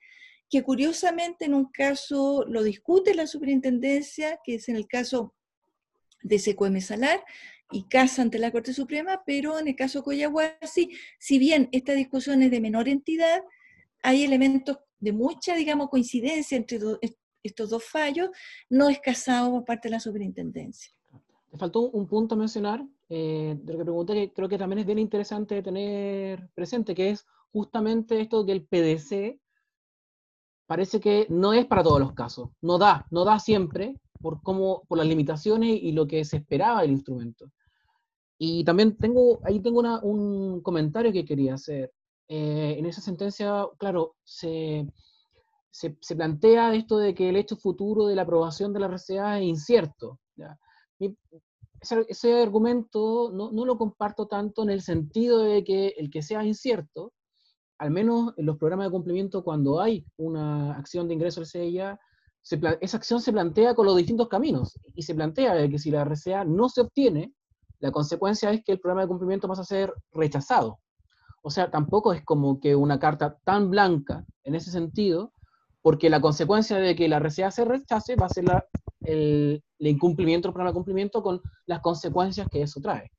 que 0.51 0.63
curiosamente 0.63 1.45
en 1.45 1.55
un 1.55 1.67
caso 1.67 2.45
lo 2.49 2.63
discute 2.63 3.15
la 3.15 3.27
superintendencia, 3.27 4.39
que 4.45 4.55
es 4.55 4.69
en 4.69 4.77
el 4.77 4.87
caso 4.87 5.35
de 6.23 6.39
Secueme 6.39 6.81
Salar, 6.81 7.23
y 7.71 7.83
casa 7.85 8.23
ante 8.23 8.39
la 8.39 8.51
Corte 8.51 8.73
Suprema, 8.73 9.23
pero 9.27 9.59
en 9.59 9.69
el 9.69 9.77
caso 9.77 10.03
Coyahuasi, 10.03 10.91
si 11.19 11.39
bien 11.39 11.69
esta 11.73 11.93
discusión 11.93 12.43
es 12.43 12.51
de 12.51 12.61
menor 12.61 12.89
entidad, 12.89 13.43
hay 14.03 14.25
elementos 14.25 14.79
de 15.01 15.13
mucha, 15.13 15.55
digamos, 15.55 15.91
coincidencia 15.91 16.57
entre 16.57 16.79
estos 17.43 17.71
dos 17.71 17.85
fallos, 17.85 18.31
no 18.71 18.89
es 18.89 19.01
casado 19.01 19.51
por 19.51 19.65
parte 19.65 19.89
de 19.89 19.93
la 19.93 20.01
superintendencia. 20.01 20.93
Te 21.51 21.59
faltó 21.59 21.91
un 21.91 22.07
punto 22.07 22.35
a 22.35 22.39
mencionar, 22.39 22.85
eh, 23.09 23.57
de 23.59 23.73
lo 23.73 23.79
que 23.79 23.85
pregunté, 23.85 24.15
que 24.15 24.33
creo 24.33 24.49
que 24.49 24.59
también 24.59 24.81
es 24.81 24.87
bien 24.87 24.99
interesante 24.99 25.63
tener 25.63 26.51
presente, 26.55 26.95
que 26.95 27.11
es 27.11 27.27
justamente 27.53 28.21
esto 28.21 28.45
que 28.45 28.53
el 28.53 28.67
PDC 28.67 29.41
parece 30.67 31.01
que 31.01 31.27
no 31.31 31.55
es 31.55 31.65
para 31.67 31.83
todos 31.83 32.01
los 32.01 32.13
casos, 32.13 32.51
no 32.61 32.77
da, 32.77 33.07
no 33.11 33.25
da 33.25 33.39
siempre 33.39 33.99
por, 34.21 34.43
cómo, 34.43 34.83
por 34.87 34.99
las 34.99 35.07
limitaciones 35.07 35.79
y 35.83 35.93
lo 35.93 36.07
que 36.07 36.25
se 36.25 36.37
esperaba 36.37 36.83
del 36.83 36.91
instrumento. 36.91 37.51
Y 38.39 38.65
también 38.65 38.97
tengo, 38.97 39.41
ahí 39.45 39.61
tengo 39.61 39.81
un 40.03 40.61
comentario 40.63 41.13
que 41.13 41.25
quería 41.25 41.55
hacer. 41.55 41.93
Eh, 42.29 42.77
en 42.79 42.87
esa 42.87 43.01
sentencia, 43.01 43.67
claro, 43.79 44.17
se, 44.23 44.87
se, 45.71 46.17
plantea 46.17 46.75
esto 46.75 46.99
de 46.99 47.15
que 47.15 47.31
el 47.31 47.37
hecho 47.37 47.57
futuro 47.57 48.07
de 48.07 48.15
la 48.15 48.23
aprobación 48.23 48.73
de 48.73 48.81
la 48.81 48.89
RCA 48.89 49.39
es 49.39 49.45
incierto. 49.45 50.21
Ese, 51.81 52.43
argumento 52.43 53.31
no, 53.33 53.53
no, 53.53 53.65
lo 53.65 53.79
comparto 53.79 54.27
tanto 54.27 54.63
en 54.63 54.71
el 54.71 54.83
sentido 54.83 55.41
de 55.41 55.63
que 55.63 55.95
el 55.97 56.11
que 56.11 56.23
sea 56.23 56.45
incierto, 56.45 57.13
al 57.79 57.91
menos 57.91 58.35
en 58.37 58.47
los 58.47 58.57
programas 58.57 58.87
de 58.87 58.91
cumplimiento, 58.91 59.45
cuando 59.45 59.81
hay 59.81 60.05
una 60.17 60.77
acción 60.77 61.07
de 61.07 61.15
ingreso 61.15 61.41
al 61.41 61.47
CIA, 61.47 62.01
esa 62.81 62.97
acción 62.97 63.21
se 63.21 63.33
plantea 63.33 63.75
con 63.75 63.87
los 63.87 63.97
distintos 63.97 64.29
caminos 64.29 64.79
y 64.95 65.03
se 65.03 65.15
plantea 65.15 65.69
que 65.69 65.79
si 65.79 65.91
la 65.91 66.05
RCA 66.05 66.45
no 66.45 66.69
se 66.69 66.81
obtiene, 66.81 67.33
la 67.81 67.93
consecuencia 67.93 68.51
es 68.51 68.65
que 68.65 68.73
el 68.73 68.81
programa 68.81 69.03
de 69.03 69.09
cumplimiento 69.09 69.47
pasa 69.47 69.63
a 69.63 69.67
ser 69.67 69.93
rechazado. 70.13 70.81
O 71.43 71.51
sea, 71.51 71.71
tampoco 71.71 72.13
es 72.13 72.25
como 72.25 72.59
que 72.59 72.75
una 72.75 72.99
carta 72.99 73.39
tan 73.45 73.71
blanca 73.71 74.25
en 74.45 74.55
ese 74.55 74.71
sentido, 74.71 75.33
porque 75.83 76.11
la 76.11 76.21
consecuencia 76.21 76.77
de 76.77 76.95
que 76.95 77.09
la 77.09 77.19
RCA 77.19 77.51
se 77.51 77.65
rechace 77.65 78.17
va 78.17 78.27
a 78.27 78.31
ser 78.31 78.45
el, 79.03 79.63
incumplimiento 79.79 80.49
del 80.49 80.53
programa 80.53 80.71
de 80.71 80.75
cumplimiento 80.75 81.23
con 81.23 81.41
las 81.67 81.81
consecuencias 81.81 82.49
que 82.51 82.63
eso 82.63 82.81
trae. 82.81 83.11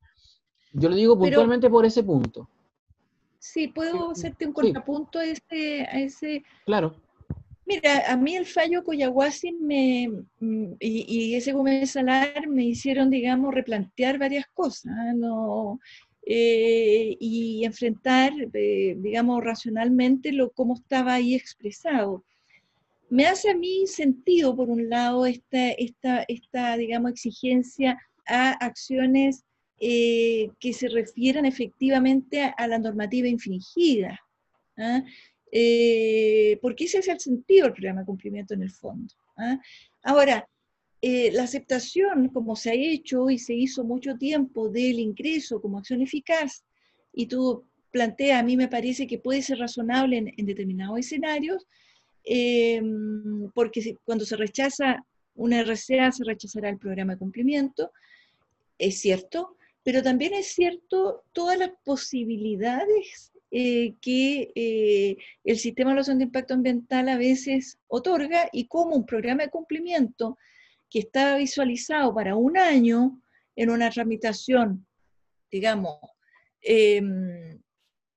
Yo 0.73 0.89
lo 0.89 0.95
digo 0.95 1.17
puntualmente 1.17 1.69
por 1.69 1.85
ese 1.85 2.03
punto. 2.03 2.49
Sí, 3.39 3.69
puedo 3.69 4.11
hacerte 4.11 4.45
un 4.45 4.53
contrapunto 4.53 5.19
a, 5.19 5.25
ese, 5.25 5.83
a 5.83 5.99
ese... 5.99 6.43
Claro. 6.65 6.95
Mira, 7.65 8.11
a 8.11 8.17
mí 8.17 8.35
el 8.35 8.45
fallo 8.45 8.83
Coyahuasi 8.83 9.51
me, 9.53 10.09
mm, 10.39 10.73
y, 10.79 11.35
ese 11.35 11.53
Gómez 11.53 11.91
Salar 11.91 12.47
me 12.47 12.65
hicieron, 12.65 13.09
digamos, 13.09 13.53
replantear 13.53 14.17
varias 14.17 14.47
cosas 14.47 15.15
¿no? 15.15 15.79
Eh, 16.25 17.15
y 17.19 17.63
enfrentar, 17.63 18.33
eh, 18.53 18.95
digamos, 18.97 19.43
racionalmente 19.43 20.31
lo 20.31 20.51
cómo 20.51 20.73
estaba 20.75 21.13
ahí 21.13 21.35
expresado. 21.35 22.23
Me 23.09 23.25
hace 23.25 23.49
a 23.49 23.55
mí 23.55 23.87
sentido, 23.87 24.55
por 24.55 24.69
un 24.69 24.89
lado, 24.89 25.25
esta, 25.25 25.71
esta, 25.71 26.25
esta 26.27 26.77
digamos, 26.77 27.11
exigencia 27.11 27.99
a 28.25 28.51
acciones 28.51 29.43
eh, 29.79 30.49
que 30.59 30.73
se 30.73 30.89
refieran 30.89 31.45
efectivamente 31.45 32.53
a, 32.55 32.67
la 32.67 32.77
normativa 32.79 33.27
infringida. 33.27 34.19
¿ah? 34.77 35.03
Eh, 35.51 36.59
porque 36.61 36.83
ese 36.83 36.99
es 36.99 37.07
el 37.07 37.19
sentido 37.19 37.65
del 37.65 37.73
programa 37.73 38.01
de 38.01 38.05
cumplimiento 38.05 38.53
en 38.53 38.63
el 38.63 38.71
fondo. 38.71 39.13
¿ah? 39.37 39.59
Ahora, 40.03 40.47
eh, 41.01 41.31
la 41.31 41.43
aceptación, 41.43 42.27
como 42.29 42.57
se 42.57 42.71
ha 42.71 42.73
hecho 42.73 43.29
y 43.29 43.39
se 43.39 43.53
hizo 43.53 43.85
mucho 43.85 44.17
tiempo 44.17 44.69
del 44.69 44.99
ingreso 44.99 45.61
como 45.61 45.77
acción 45.77 46.01
eficaz, 46.01 46.65
y 47.13 47.27
tú 47.27 47.65
planteas, 47.91 48.41
a 48.41 48.43
mí 48.43 48.57
me 48.57 48.67
parece 48.67 49.07
que 49.07 49.17
puede 49.17 49.41
ser 49.41 49.59
razonable 49.59 50.33
en, 50.35 50.45
determinados 50.45 50.99
escenarios, 50.99 51.65
em, 52.31 53.49
porque 53.55 53.95
cuando 54.05 54.23
se 54.23 54.35
rechaza 54.35 55.03
una 55.33 55.61
RCA, 55.61 56.11
se 56.11 56.23
rechazará 56.23 56.69
el 56.69 56.77
programa 56.77 57.13
de 57.13 57.19
cumplimiento, 57.19 57.91
es 58.77 58.99
cierto, 58.99 59.57
pero 59.83 60.03
también 60.03 60.35
es 60.35 60.53
cierto 60.53 61.23
todas 61.33 61.57
las 61.57 61.71
posibilidades 61.83 63.31
eh, 63.49 63.95
que 63.99 64.51
eh, 64.53 65.17
el 65.43 65.57
sistema 65.57 65.89
de 65.89 65.93
evaluación 65.93 66.19
de 66.19 66.25
impacto 66.25 66.53
ambiental 66.53 67.09
a 67.09 67.17
veces 67.17 67.79
otorga 67.87 68.47
y 68.51 68.67
como 68.67 68.95
un 68.95 69.07
programa 69.07 69.41
de 69.41 69.49
cumplimiento 69.49 70.37
que 70.87 70.99
está 70.99 71.35
visualizado 71.37 72.13
para 72.13 72.35
un 72.35 72.57
año 72.57 73.19
en 73.55 73.71
una 73.71 73.89
tramitación, 73.89 74.85
digamos, 75.49 75.97
em, 76.61 77.59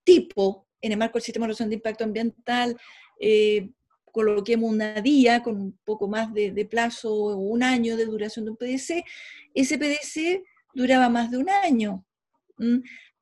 tipo, 0.05 0.67
en 0.83 0.93
el 0.93 0.99
marco 0.99 1.15
del 1.15 1.23
sistema 1.23 1.45
de 1.45 1.47
evaluación 1.47 1.71
de 1.71 1.77
impacto 1.77 2.05
ambiental, 2.05 2.77
eh, 3.19 3.71
coloquemos 4.13 4.71
una 4.71 5.01
día 5.01 5.43
con 5.43 5.57
un 5.57 5.79
poco 5.85 6.07
más 6.07 6.33
de, 6.33 6.67
plazo, 6.71 7.37
un 7.37 7.63
año 7.63 7.97
de 7.97 8.05
duración 8.05 8.45
de 8.45 8.51
un 8.53 8.57
PDC, 8.57 9.05
ese 9.55 9.79
PDC 9.79 10.45
duraba 10.75 11.09
más 11.09 11.31
de 11.31 11.39
un 11.39 11.51
año, 11.51 12.07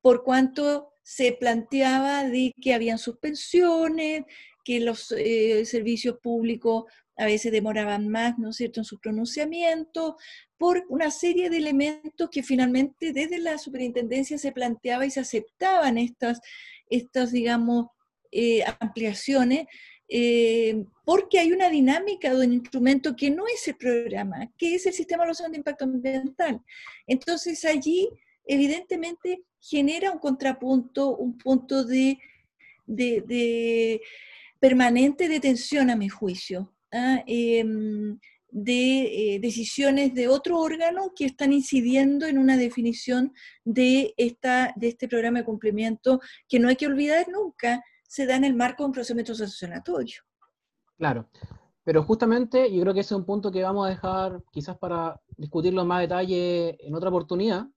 por 0.03 0.23
cuanto 0.25 0.93
se 1.03 1.33
planteaba 1.33 2.25
de 2.25 2.53
que 2.61 2.75
habían 2.75 2.99
suspensiones, 2.99 4.25
que 4.65 4.81
los 4.81 5.13
eh, 5.17 5.65
servicios 5.65 6.19
públicos 6.23 6.85
a 7.17 7.25
veces 7.27 7.53
demoraban 7.53 8.09
más, 8.09 8.39
¿no 8.39 8.51
es 8.51 8.57
cierto?, 8.57 8.81
en 8.81 8.85
su 8.85 8.99
pronunciamiento, 8.99 10.17
por 10.57 10.85
una 10.89 11.11
serie 11.11 11.51
de 11.51 11.59
elementos 11.59 12.29
que 12.31 12.43
finalmente 12.43 13.13
desde 13.13 13.39
la 13.39 13.59
superintendencia 13.59 14.39
se 14.39 14.53
planteaba 14.53 15.07
y 15.07 15.11
se 15.11 15.21
aceptaban 15.21 15.99
estas, 15.99 16.41
estas 16.89 17.33
digamos, 17.33 17.87
eh, 18.33 18.63
ampliaciones, 18.79 19.67
eh, 20.13 20.85
porque 21.05 21.39
hay 21.39 21.53
una 21.53 21.71
dinámica 21.71 22.35
de 22.35 22.45
un 22.45 22.53
instrumento 22.53 23.15
que 23.15 23.31
no 23.31 23.45
es 23.47 23.69
el 23.69 23.77
programa, 23.77 24.53
que 24.59 24.75
es 24.75 24.85
el 24.87 24.93
sistema 24.93 25.19
de 25.19 25.27
evaluación 25.27 25.53
de 25.53 25.59
impacto 25.59 25.85
ambiental. 25.85 26.61
Entonces 27.07 27.65
allí, 27.65 28.09
evidentemente, 28.45 29.45
genera 29.61 30.11
un 30.11 30.19
contrapunto, 30.19 31.17
un 31.17 31.39
punto 31.39 31.85
de, 31.85 32.19
permanente 34.59 35.29
de 35.29 35.39
tensión 35.39 35.91
a 35.91 35.97
mi 35.97 36.09
juicio, 36.09 36.75
¿ah? 36.93 37.23
em, 37.29 38.19
de 38.51 39.35
eh, 39.35 39.39
decisiones 39.39 40.13
de 40.13 40.27
otro 40.27 40.59
órgano 40.59 41.13
que 41.15 41.27
están 41.27 41.53
incidiendo 41.53 42.27
en 42.27 42.37
una 42.37 42.57
definición 42.57 43.33
de, 43.65 44.13
esta, 44.17 44.75
de 44.75 44.89
este 44.89 45.07
programa 45.07 45.39
de 45.39 45.45
cumplimiento 45.45 46.21
que 46.49 46.59
no 46.59 46.69
hay 46.69 46.75
que 46.75 46.89
olvidar 46.89 47.29
nunca, 47.29 47.85
se 48.11 48.27
da 48.27 48.35
en 48.35 48.43
el 48.43 48.57
marco 48.57 48.83
de 48.83 48.89
un 48.89 48.93
procedimiento 48.93 49.37
sancionatorio. 49.37 50.21
Claro, 50.99 51.29
pero 51.85 52.03
justamente 52.03 52.75
yo 52.75 52.83
creo 52.83 52.93
que 52.93 53.01
ese 53.01 53.15
es 53.15 53.19
un 53.19 53.25
punto 53.25 53.53
que 53.53 53.63
vamos 53.63 53.87
a 53.87 53.91
dejar 53.91 54.43
quizás 54.51 54.77
para 54.77 55.21
discutirlo 55.37 55.83
en 55.83 55.87
más 55.87 56.01
detalle 56.01 56.77
en 56.85 56.95
otra 56.97 57.11
oportunidad, 57.11 57.69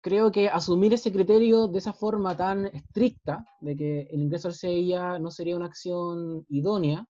creo 0.00 0.32
que 0.32 0.48
asumir 0.48 0.94
ese 0.94 1.12
criterio 1.12 1.68
de 1.68 1.78
esa 1.78 1.92
forma 1.92 2.34
tan 2.34 2.66
estricta, 2.68 3.44
de 3.60 3.76
que 3.76 4.00
el 4.10 4.22
ingreso 4.22 4.48
al 4.48 4.54
CIA 4.54 5.18
no 5.18 5.30
sería 5.30 5.56
una 5.56 5.66
acción 5.66 6.46
idónea, 6.48 7.06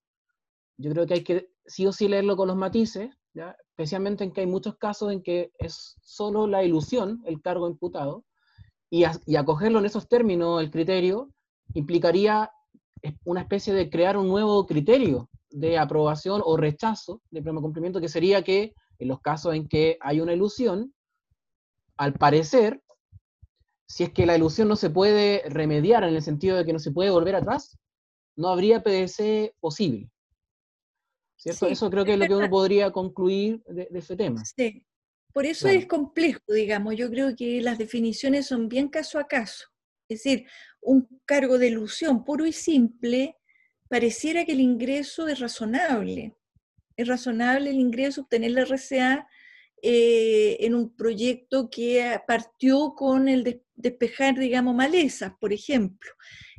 yo 0.77 0.91
creo 0.91 1.07
que 1.07 1.15
hay 1.15 1.23
que 1.23 1.53
sí 1.65 1.87
o 1.87 1.93
sí 1.93 2.09
leerlo 2.09 2.37
con 2.37 2.49
los 2.49 2.57
matices, 2.57 3.11
especialmente 3.69 4.25
en 4.25 4.33
que 4.33 4.41
hay 4.41 4.49
muchos 4.49 4.77
casos 4.77 5.13
en 5.13 5.23
que 5.23 5.53
es 5.61 5.95
solo 6.03 6.49
la 6.49 6.65
ilusión 6.65 7.23
el 7.27 7.41
cargo 7.41 7.69
imputado, 7.69 8.25
y, 8.91 9.05
y 9.25 9.37
acogerlo 9.37 9.79
en 9.79 9.87
esos 9.87 10.09
términos, 10.09 10.61
el 10.61 10.73
criterio, 10.73 11.34
implicaría 11.73 12.51
una 13.25 13.41
especie 13.41 13.73
de 13.73 13.91
crear 13.91 14.17
un 14.17 14.29
nuevo 14.29 14.67
criterio 14.67 15.29
de 15.51 15.79
aprobación 15.79 16.43
o 16.45 16.57
rechazo 16.57 17.23
del 17.31 17.43
primer 17.43 17.63
cumplimiento, 17.63 18.01
que 18.01 18.09
sería 18.09 18.43
que 18.43 18.75
en 18.99 19.09
los 19.09 19.21
casos 19.21 19.55
en 19.55 19.69
que 19.69 19.99
hay 20.01 20.21
una 20.21 20.33
ilusión, 20.33 20.95
al 21.97 22.15
parecer, 22.15 22.83
si 23.87 24.05
es 24.05 24.13
que 24.13 24.27
la 24.27 24.37
ilusión 24.37 24.69
no 24.69 24.77
se 24.77 24.91
puede 24.91 25.43
remediar 25.49 26.05
en 26.05 26.15
el 26.15 26.23
sentido 26.23 26.57
de 26.57 26.65
que 26.65 26.73
no 26.73 26.79
se 26.79 26.93
puede 26.93 27.11
volver 27.11 27.37
atrás, 27.37 27.79
no 28.37 28.49
habría 28.49 28.83
PDC 28.83 29.55
posible. 29.61 30.11
¿Cierto? 31.37 31.67
eso 31.67 31.91
creo 31.91 32.05
que 32.07 32.15
es 32.15 32.19
lo 32.19 32.27
que 32.27 32.35
uno 32.35 32.49
podría 32.49 32.91
concluir 32.91 33.63
de, 33.67 33.89
ese 33.93 34.17
tema. 34.17 34.43
Sí. 34.45 34.87
Por 35.33 35.45
eso 35.45 35.69
es 35.69 35.87
complejo, 35.87 36.41
digamos. 36.49 36.97
Yo 36.97 37.11
creo 37.11 37.35
que 37.37 37.61
las 37.61 37.77
definiciones 37.77 38.47
son 38.47 38.69
bien 38.69 38.89
caso 38.89 39.19
a 39.19 39.27
caso. 39.27 39.67
Es 40.09 40.23
decir, 40.23 40.47
un 40.85 41.09
cargo 41.25 41.59
de 41.59 41.69
ilusión 41.69 42.25
puro 42.25 42.47
y 42.47 42.53
simple, 42.53 43.37
pareciera 43.89 44.45
que 44.45 44.53
el 44.53 44.61
ingreso 44.61 45.27
es 45.29 45.41
razonable. 45.41 46.35
Es 46.97 47.09
razonable 47.09 47.71
el 47.71 47.81
ingreso, 47.81 48.23
obtener 48.23 48.53
la 48.53 48.65
RCA 48.65 49.27
eh, 49.83 50.57
en 50.61 50.75
un 50.75 50.95
proyecto 50.95 51.69
que 51.69 52.21
partió 52.27 52.95
con 52.95 53.29
el 53.29 53.63
despejar, 53.75 54.39
digamos, 54.39 54.75
malezas, 54.75 55.33
por 55.41 55.53
ejemplo, 55.53 56.11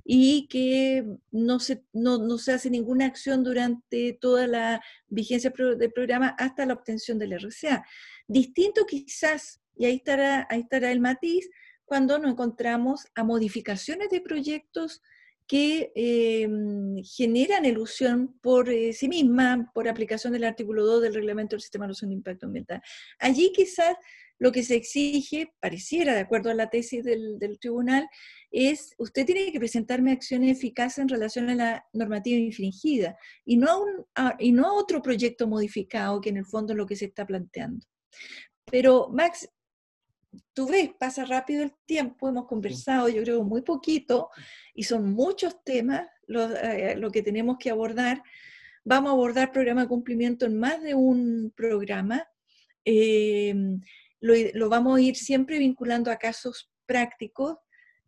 y 0.04 0.48
que 0.48 1.04
no 1.32 1.60
se, 1.60 1.84
no, 1.94 2.38
se 2.38 2.54
hace 2.54 2.70
ninguna 2.70 3.06
acción 3.06 3.44
durante 3.44 4.14
toda 4.20 4.46
la 4.48 4.82
vigencia 5.08 5.52
del 5.78 5.92
programa 5.92 6.36
hasta 6.38 6.66
la 6.66 6.74
obtención 6.74 7.18
del 7.18 7.34
RCA. 7.34 7.86
Distinto 8.28 8.86
quizás, 8.86 9.62
y 9.76 9.86
ahí 9.86 9.96
estará, 9.96 10.48
ahí 10.50 10.62
estará 10.62 10.92
el 10.92 11.00
matiz, 11.00 11.50
cuando 11.86 12.20
nos 12.20 12.32
encontramos 12.32 13.06
a 13.16 13.24
modificaciones 13.24 14.10
de 14.10 14.22
proyectos 14.22 15.02
que 15.48 15.92
em, 15.96 17.04
generan 17.04 17.66
ilusión 17.66 18.38
por 18.42 18.70
eh, 18.70 18.94
sí 18.94 19.08
misma, 19.08 19.72
por 19.74 19.88
aplicación 19.88 20.34
del 20.34 20.44
artículo 20.44 20.84
2 20.86 21.04
del 21.04 21.14
reglamento 21.14 21.56
del 21.56 21.62
sistema 21.62 21.86
de 21.86 21.90
elusión 21.90 22.10
de 22.10 22.16
impacto 22.16 22.48
ambiental. 22.48 22.82
Allí 23.20 23.52
quizás 23.54 23.96
lo 24.40 24.52
que 24.52 24.64
se 24.64 24.76
exige, 24.76 25.54
pareciera, 25.62 26.14
de 26.14 26.20
acuerdo 26.22 26.50
a 26.50 26.56
la 26.56 26.70
tesis 26.70 27.04
del, 27.04 27.38
tribunal, 27.60 28.10
es 28.52 28.94
usted 28.98 29.26
tiene 29.26 29.52
que 29.52 29.60
presentarme 29.60 30.12
acciones 30.12 30.58
eficaces 30.58 31.00
en 31.00 31.10
relación 31.10 31.50
a 31.50 31.56
la 31.56 31.86
normativa 31.94 32.38
infringida 32.38 33.18
y 33.46 33.58
no 33.58 33.82
un, 33.82 34.06
y 34.40 34.52
no 34.52 34.68
a 34.68 34.74
otro 34.74 35.02
proyecto 35.02 35.48
modificado 35.48 36.20
que 36.22 36.30
en 36.30 36.38
el 36.38 36.46
fondo 36.46 36.74
es 36.74 36.78
lo 36.78 36.86
que 36.86 36.96
se 36.96 37.06
está 37.06 37.26
planteando. 37.26 37.86
Pero 38.66 39.10
Max, 39.14 39.48
tú 40.54 40.68
ves, 40.68 40.90
pasa 41.00 41.26
rápido 41.26 41.64
el 41.64 41.74
tiempo, 41.86 42.30
hemos 42.30 42.46
conversado 42.46 43.10
yo 43.10 43.24
creo 43.24 43.44
muy 43.44 43.62
poquito 43.62 44.30
y 44.74 44.84
son 44.84 45.14
muchos 45.14 45.64
temas 45.64 46.08
eh, 46.28 46.96
lo, 46.98 47.12
que 47.12 47.22
tenemos 47.22 47.58
que 47.60 47.70
abordar. 47.70 48.22
Vamos 48.84 49.10
a 49.10 49.14
abordar 49.14 49.52
programa 49.52 49.82
de 49.82 49.88
cumplimiento 49.88 50.46
en 50.46 50.60
más 50.60 50.82
de 50.82 50.96
un 50.96 51.54
programa. 51.56 52.28
Em, 52.84 53.82
lo, 54.20 54.70
vamos 54.70 54.98
a 54.98 55.02
ir 55.02 55.16
siempre 55.16 55.60
vinculando 55.60 56.12
a 56.12 56.18
casos 56.18 56.72
prácticos. 56.86 57.58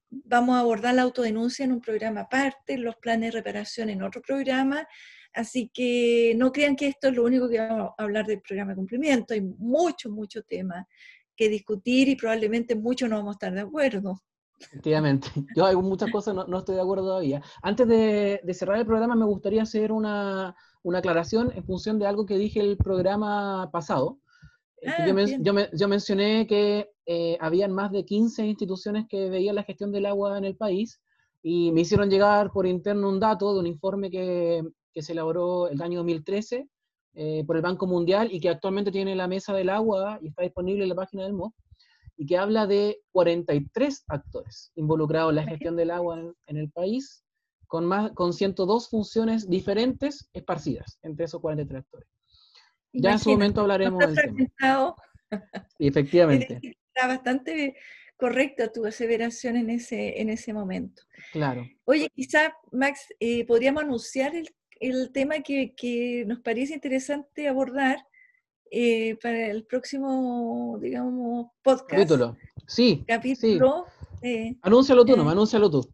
Vamos 0.10 0.56
a 0.56 0.60
abordar 0.60 0.96
la 0.96 1.02
autodenuncia 1.04 1.66
en 1.66 1.74
un 1.74 1.82
programa 1.82 2.22
aparte, 2.22 2.78
los 2.78 2.96
planes 2.98 3.34
de 3.34 3.40
reparación 3.40 3.90
en 3.90 4.04
otro 4.04 4.22
programa. 4.22 4.88
Así 5.34 5.70
que 5.72 6.34
no 6.38 6.52
crean 6.52 6.76
que 6.76 6.88
esto 6.88 7.10
es 7.10 7.16
lo 7.16 7.24
único 7.24 7.48
que 7.50 7.60
vamos 7.60 7.92
a 7.98 8.04
hablar 8.04 8.26
del 8.26 8.42
programa 8.42 8.72
de 8.72 8.78
cumplimiento. 8.78 9.34
Hay 9.34 9.42
mucho, 9.42 10.10
mucho 10.10 10.42
tema 10.44 10.88
que 11.38 11.48
discutir 11.48 12.10
y 12.10 12.16
probablemente 12.16 12.76
muchos 12.76 13.10
no 13.10 13.18
vamos 13.18 13.36
a 13.36 13.38
estar 13.38 13.54
de 13.54 13.62
acuerdo. 13.62 14.22
Efectivamente, 14.60 15.30
yo 15.56 15.66
hay 15.66 15.76
muchas 15.76 16.12
cosas 16.12 16.36
no, 16.36 16.46
no 16.46 16.60
estoy 16.60 16.76
de 16.76 16.82
acuerdo 16.82 17.06
todavía. 17.06 17.42
Antes 17.62 17.88
de, 17.88 18.42
de, 18.44 18.54
cerrar 18.54 18.80
el 18.80 18.86
programa, 18.86 19.16
me 19.16 19.26
gustaría 19.26 19.62
hacer 19.62 19.92
una, 19.92 20.56
una, 20.84 21.00
aclaración 21.00 21.52
en 21.56 21.64
función 21.64 22.00
de 22.00 22.08
algo 22.08 22.26
que 22.26 22.38
dije 22.38 22.60
el 22.60 22.78
programa 22.78 23.70
pasado. 23.72 24.20
Eh, 24.82 24.90
ah, 24.90 25.06
yo, 25.40 25.54
yo, 25.74 25.88
mencioné 25.88 26.46
que 26.48 26.90
eh, 27.06 27.38
habían 27.40 27.72
más 27.72 27.92
de 27.92 28.06
15 28.06 28.46
instituciones 28.46 29.06
que 29.08 29.30
veían 29.30 29.56
la 29.56 29.64
gestión 29.64 29.92
del 29.92 30.06
agua 30.06 30.38
en 30.38 30.46
el 30.46 30.56
país 30.56 31.02
y 31.42 31.72
me 31.72 31.82
hicieron 31.82 32.10
llegar 32.10 32.52
por 32.52 32.68
interno 32.68 33.10
un 33.10 33.20
dato 33.20 33.54
de 33.54 33.60
un 33.60 33.68
informe 33.68 34.12
que, 34.12 34.64
que 34.94 35.02
se 35.02 35.14
elaboró 35.14 35.68
el 35.68 35.82
año 35.82 36.00
2013 36.00 36.68
eh, 37.20 37.44
por 37.48 37.56
el 37.56 37.64
Banco 37.64 37.88
Mundial 37.88 38.30
y 38.32 38.40
que 38.40 38.48
actualmente 38.48 38.92
tiene 38.92 39.16
la 39.16 39.28
mesa 39.28 39.52
del 39.52 39.70
agua 39.70 40.20
y 40.22 40.28
está 40.28 40.44
disponible 40.44 40.84
en 40.84 40.90
la 40.90 40.96
página 40.96 41.24
del 41.24 41.34
MOP, 41.34 41.52
y 42.16 42.28
que 42.28 42.38
habla 42.38 42.68
de 42.68 43.02
43 43.12 44.06
actores 44.08 44.72
involucrados 44.76 45.32
en 45.32 45.38
la 45.38 45.44
gestión 45.48 45.76
del 45.76 45.90
agua 45.90 46.20
en, 46.46 46.58
el 46.58 46.70
país, 46.70 47.26
con, 47.66 47.86
más, 47.86 48.12
con 48.12 48.34
102 48.34 48.90
funciones 48.90 49.50
diferentes 49.50 50.30
esparcidas 50.32 51.00
entre 51.02 51.26
esos 51.26 51.42
43 51.42 51.80
actores. 51.80 52.08
Ya 52.94 53.14
en 53.14 53.20
su 53.20 53.32
momento 53.32 53.62
hablaremos 53.62 54.00
del 54.00 54.52
tema. 54.60 54.96
Y 55.80 55.88
efectivamente. 55.88 56.60
Está 56.94 57.08
bastante 57.08 57.76
correcta 58.16 58.72
tu 58.72 58.86
aseveración 58.86 59.56
en 59.56 59.72
ese, 59.72 60.22
en 60.22 60.30
ese 60.30 60.54
momento. 60.54 61.02
Claro. 61.32 61.68
Oye, 61.86 62.12
quizá, 62.14 62.54
Max, 62.72 63.12
eh, 63.20 63.44
podríamos 63.46 63.82
anunciar 63.82 64.36
el 64.36 64.50
el 64.80 65.12
tema 65.12 65.40
que, 65.42 66.24
nos 66.28 66.40
parece 66.40 66.74
interesante 66.74 67.48
abordar 67.48 68.06
eh, 68.70 69.18
para 69.22 69.48
el 69.48 69.66
próximo, 69.66 70.78
digamos, 70.82 71.48
podcast. 71.64 71.92
Capítulo. 71.92 72.38
Sí. 72.68 73.04
Capítulo. 73.08 73.86
Eh, 74.22 74.56
anúncialo 74.62 75.06
tú, 75.06 75.16
no, 75.16 75.28
eh, 75.28 75.32
anúncialo 75.32 75.70
tú. 75.70 75.90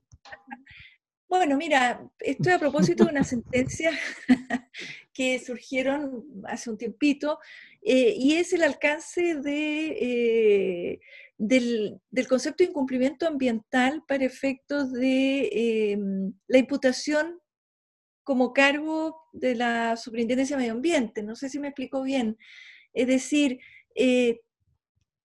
Bueno, 1.27 1.57
mira, 1.57 2.07
esto 2.19 2.49
es 2.49 2.55
a 2.55 2.59
propósito 2.59 3.05
de 3.05 3.11
una 3.11 3.23
sentencia 3.23 3.91
que 5.13 5.39
surgieron 5.39 6.25
hace 6.45 6.69
un 6.69 6.77
tiempito, 6.77 7.39
y 7.81 8.35
es 8.35 8.53
el 8.53 8.63
alcance 8.63 9.35
de, 9.35 10.99
del, 11.37 11.99
del, 12.11 12.27
concepto 12.27 12.63
de 12.63 12.69
incumplimiento 12.69 13.27
ambiental 13.27 14.03
para 14.07 14.23
efectos 14.23 14.93
de 14.93 15.97
la 16.47 16.57
imputación 16.59 17.41
como 18.23 18.53
cargo 18.53 19.21
de 19.33 19.55
la 19.55 19.97
Superintendencia 19.97 20.55
de 20.55 20.61
Medio 20.61 20.73
Ambiente. 20.73 21.23
No 21.23 21.35
sé 21.35 21.49
si 21.49 21.59
me 21.59 21.69
explico 21.69 22.03
bien. 22.03 22.37
Es 22.93 23.07
decir, 23.07 23.59
eh, 23.95 24.41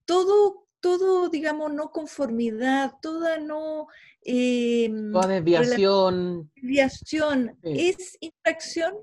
todo, 0.05 0.66
todo, 0.80 1.28
digamos, 1.28 1.72
no 1.72 1.90
conformidad, 1.90 2.94
toda 3.01 3.38
no... 3.38 3.86
Eh, 4.24 4.90
toda 5.12 5.28
desviación. 5.28 6.51
Desviación 6.57 7.57
es 7.62 8.18
infracción, 8.20 8.94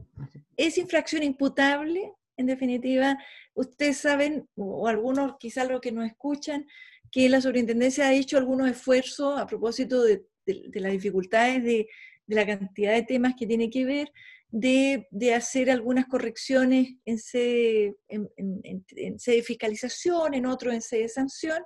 es 0.57 0.77
infracción 0.77 1.23
imputable, 1.23 2.13
en 2.37 2.47
definitiva. 2.47 3.17
Ustedes 3.53 3.97
saben, 3.97 4.47
o 4.55 4.87
algunos 4.87 5.37
quizás 5.39 5.69
los 5.69 5.79
que 5.79 5.91
nos 5.91 6.05
escuchan, 6.05 6.67
que 7.11 7.29
la 7.29 7.39
superintendencia 7.39 8.07
ha 8.07 8.13
hecho 8.13 8.37
algunos 8.37 8.69
esfuerzos 8.69 9.39
a 9.39 9.47
propósito 9.47 10.03
de 10.03 10.25
las 10.45 10.91
dificultades 10.91 11.63
de, 11.63 11.87
de 12.27 12.35
la 12.35 12.45
cantidad 12.45 12.93
de 12.93 13.03
temas 13.03 13.33
que 13.37 13.47
tiene 13.47 13.69
que 13.69 13.85
ver, 13.85 14.11
de, 14.49 15.33
hacer 15.33 15.69
algunas 15.69 16.05
correcciones 16.05 16.95
en 17.05 17.17
sede, 17.17 17.95
en, 18.07 18.29
de 18.37 19.43
fiscalización, 19.43 20.33
en 20.33 20.45
otro 20.45 20.71
en 20.71 20.81
sede 20.81 21.03
de 21.03 21.09
sanción. 21.09 21.63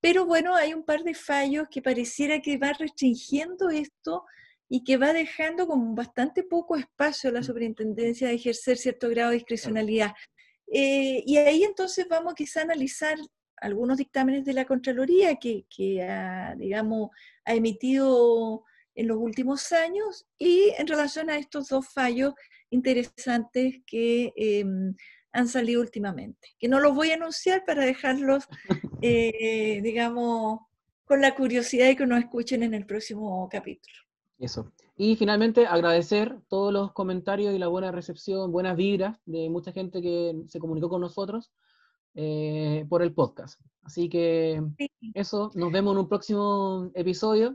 Pero 0.00 0.26
bueno, 0.26 0.54
hay 0.54 0.74
un 0.74 0.84
par 0.84 1.02
de 1.02 1.14
fallos 1.14 1.66
que 1.70 1.82
pareciera 1.82 2.40
que 2.40 2.58
va 2.58 2.72
restringiendo 2.72 3.70
esto 3.70 4.24
y 4.68 4.84
que 4.84 4.96
va 4.96 5.12
dejando 5.12 5.66
con 5.66 5.94
bastante 5.94 6.42
poco 6.42 6.76
espacio 6.76 7.30
a 7.30 7.32
la 7.32 7.40
mm. 7.40 7.44
superintendencia 7.44 8.28
de 8.28 8.34
ejercer 8.34 8.76
cierto 8.76 9.08
grado 9.08 9.30
de 9.30 9.36
discrecionalidad. 9.36 10.12
Eh, 10.72 11.22
y 11.26 11.36
ahí 11.38 11.62
entonces 11.62 12.06
vamos 12.08 12.34
quizá 12.34 12.60
a 12.60 12.64
analizar 12.64 13.16
algunos 13.58 13.96
dictámenes 13.96 14.44
de 14.44 14.52
la 14.52 14.64
Contraloría 14.64 15.36
que, 15.36 15.64
que 15.74 16.02
ha, 16.02 16.54
digamos, 16.56 17.10
ha 17.44 17.54
emitido 17.54 18.64
en 18.96 19.08
los 19.08 19.18
últimos 19.18 19.70
años 19.72 20.26
y 20.38 20.72
en 20.78 20.86
relación 20.86 21.30
a 21.30 21.38
estos 21.38 21.68
dos 21.68 21.86
fallos 21.88 22.34
interesantes 22.70 23.76
que 23.86 24.32
em, 24.36 24.94
han 25.32 25.48
salido 25.48 25.82
últimamente, 25.82 26.48
que 26.58 26.68
no 26.68 26.80
los 26.80 26.94
voy 26.94 27.10
a 27.10 27.14
anunciar 27.14 27.64
para 27.64 27.84
dejarlos, 27.84 28.44
eh, 29.02 29.80
digamos, 29.82 30.60
con 31.04 31.20
la 31.20 31.34
curiosidad 31.34 31.86
de 31.86 31.96
que 31.96 32.06
nos 32.06 32.18
escuchen 32.18 32.62
en 32.62 32.74
el 32.74 32.86
próximo 32.86 33.48
capítulo. 33.50 33.94
Eso. 34.38 34.72
Y 34.96 35.16
finalmente 35.16 35.66
agradecer 35.66 36.38
todos 36.48 36.72
los 36.72 36.92
comentarios 36.92 37.54
y 37.54 37.58
la 37.58 37.68
buena 37.68 37.92
recepción, 37.92 38.50
buenas 38.50 38.76
vibras 38.76 39.18
de 39.26 39.48
mucha 39.50 39.72
gente 39.72 40.00
que 40.00 40.34
se 40.48 40.58
comunicó 40.58 40.88
con 40.88 41.02
nosotros 41.02 41.52
eh, 42.14 42.86
por 42.88 43.02
el 43.02 43.12
podcast. 43.12 43.60
Así 43.82 44.08
que 44.08 44.62
eso, 45.14 45.50
nos 45.54 45.70
vemos 45.70 45.92
en 45.92 45.98
un 45.98 46.08
próximo 46.08 46.90
episodio. 46.94 47.54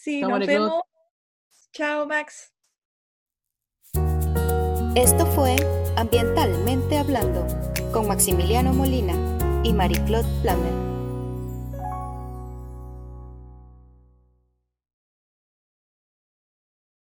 Sí, 0.00 0.20
nos 0.20 0.46
vemos. 0.46 0.82
Chao, 1.72 2.06
Max. 2.06 2.52
Esto 4.94 5.26
fue 5.26 5.56
Ambientalmente 5.96 6.98
Hablando 6.98 7.46
con 7.92 8.08
Maximiliano 8.08 8.72
Molina 8.72 9.14
y 9.64 9.72
Marie-Claude 9.72 10.28
Plammer. 10.42 10.93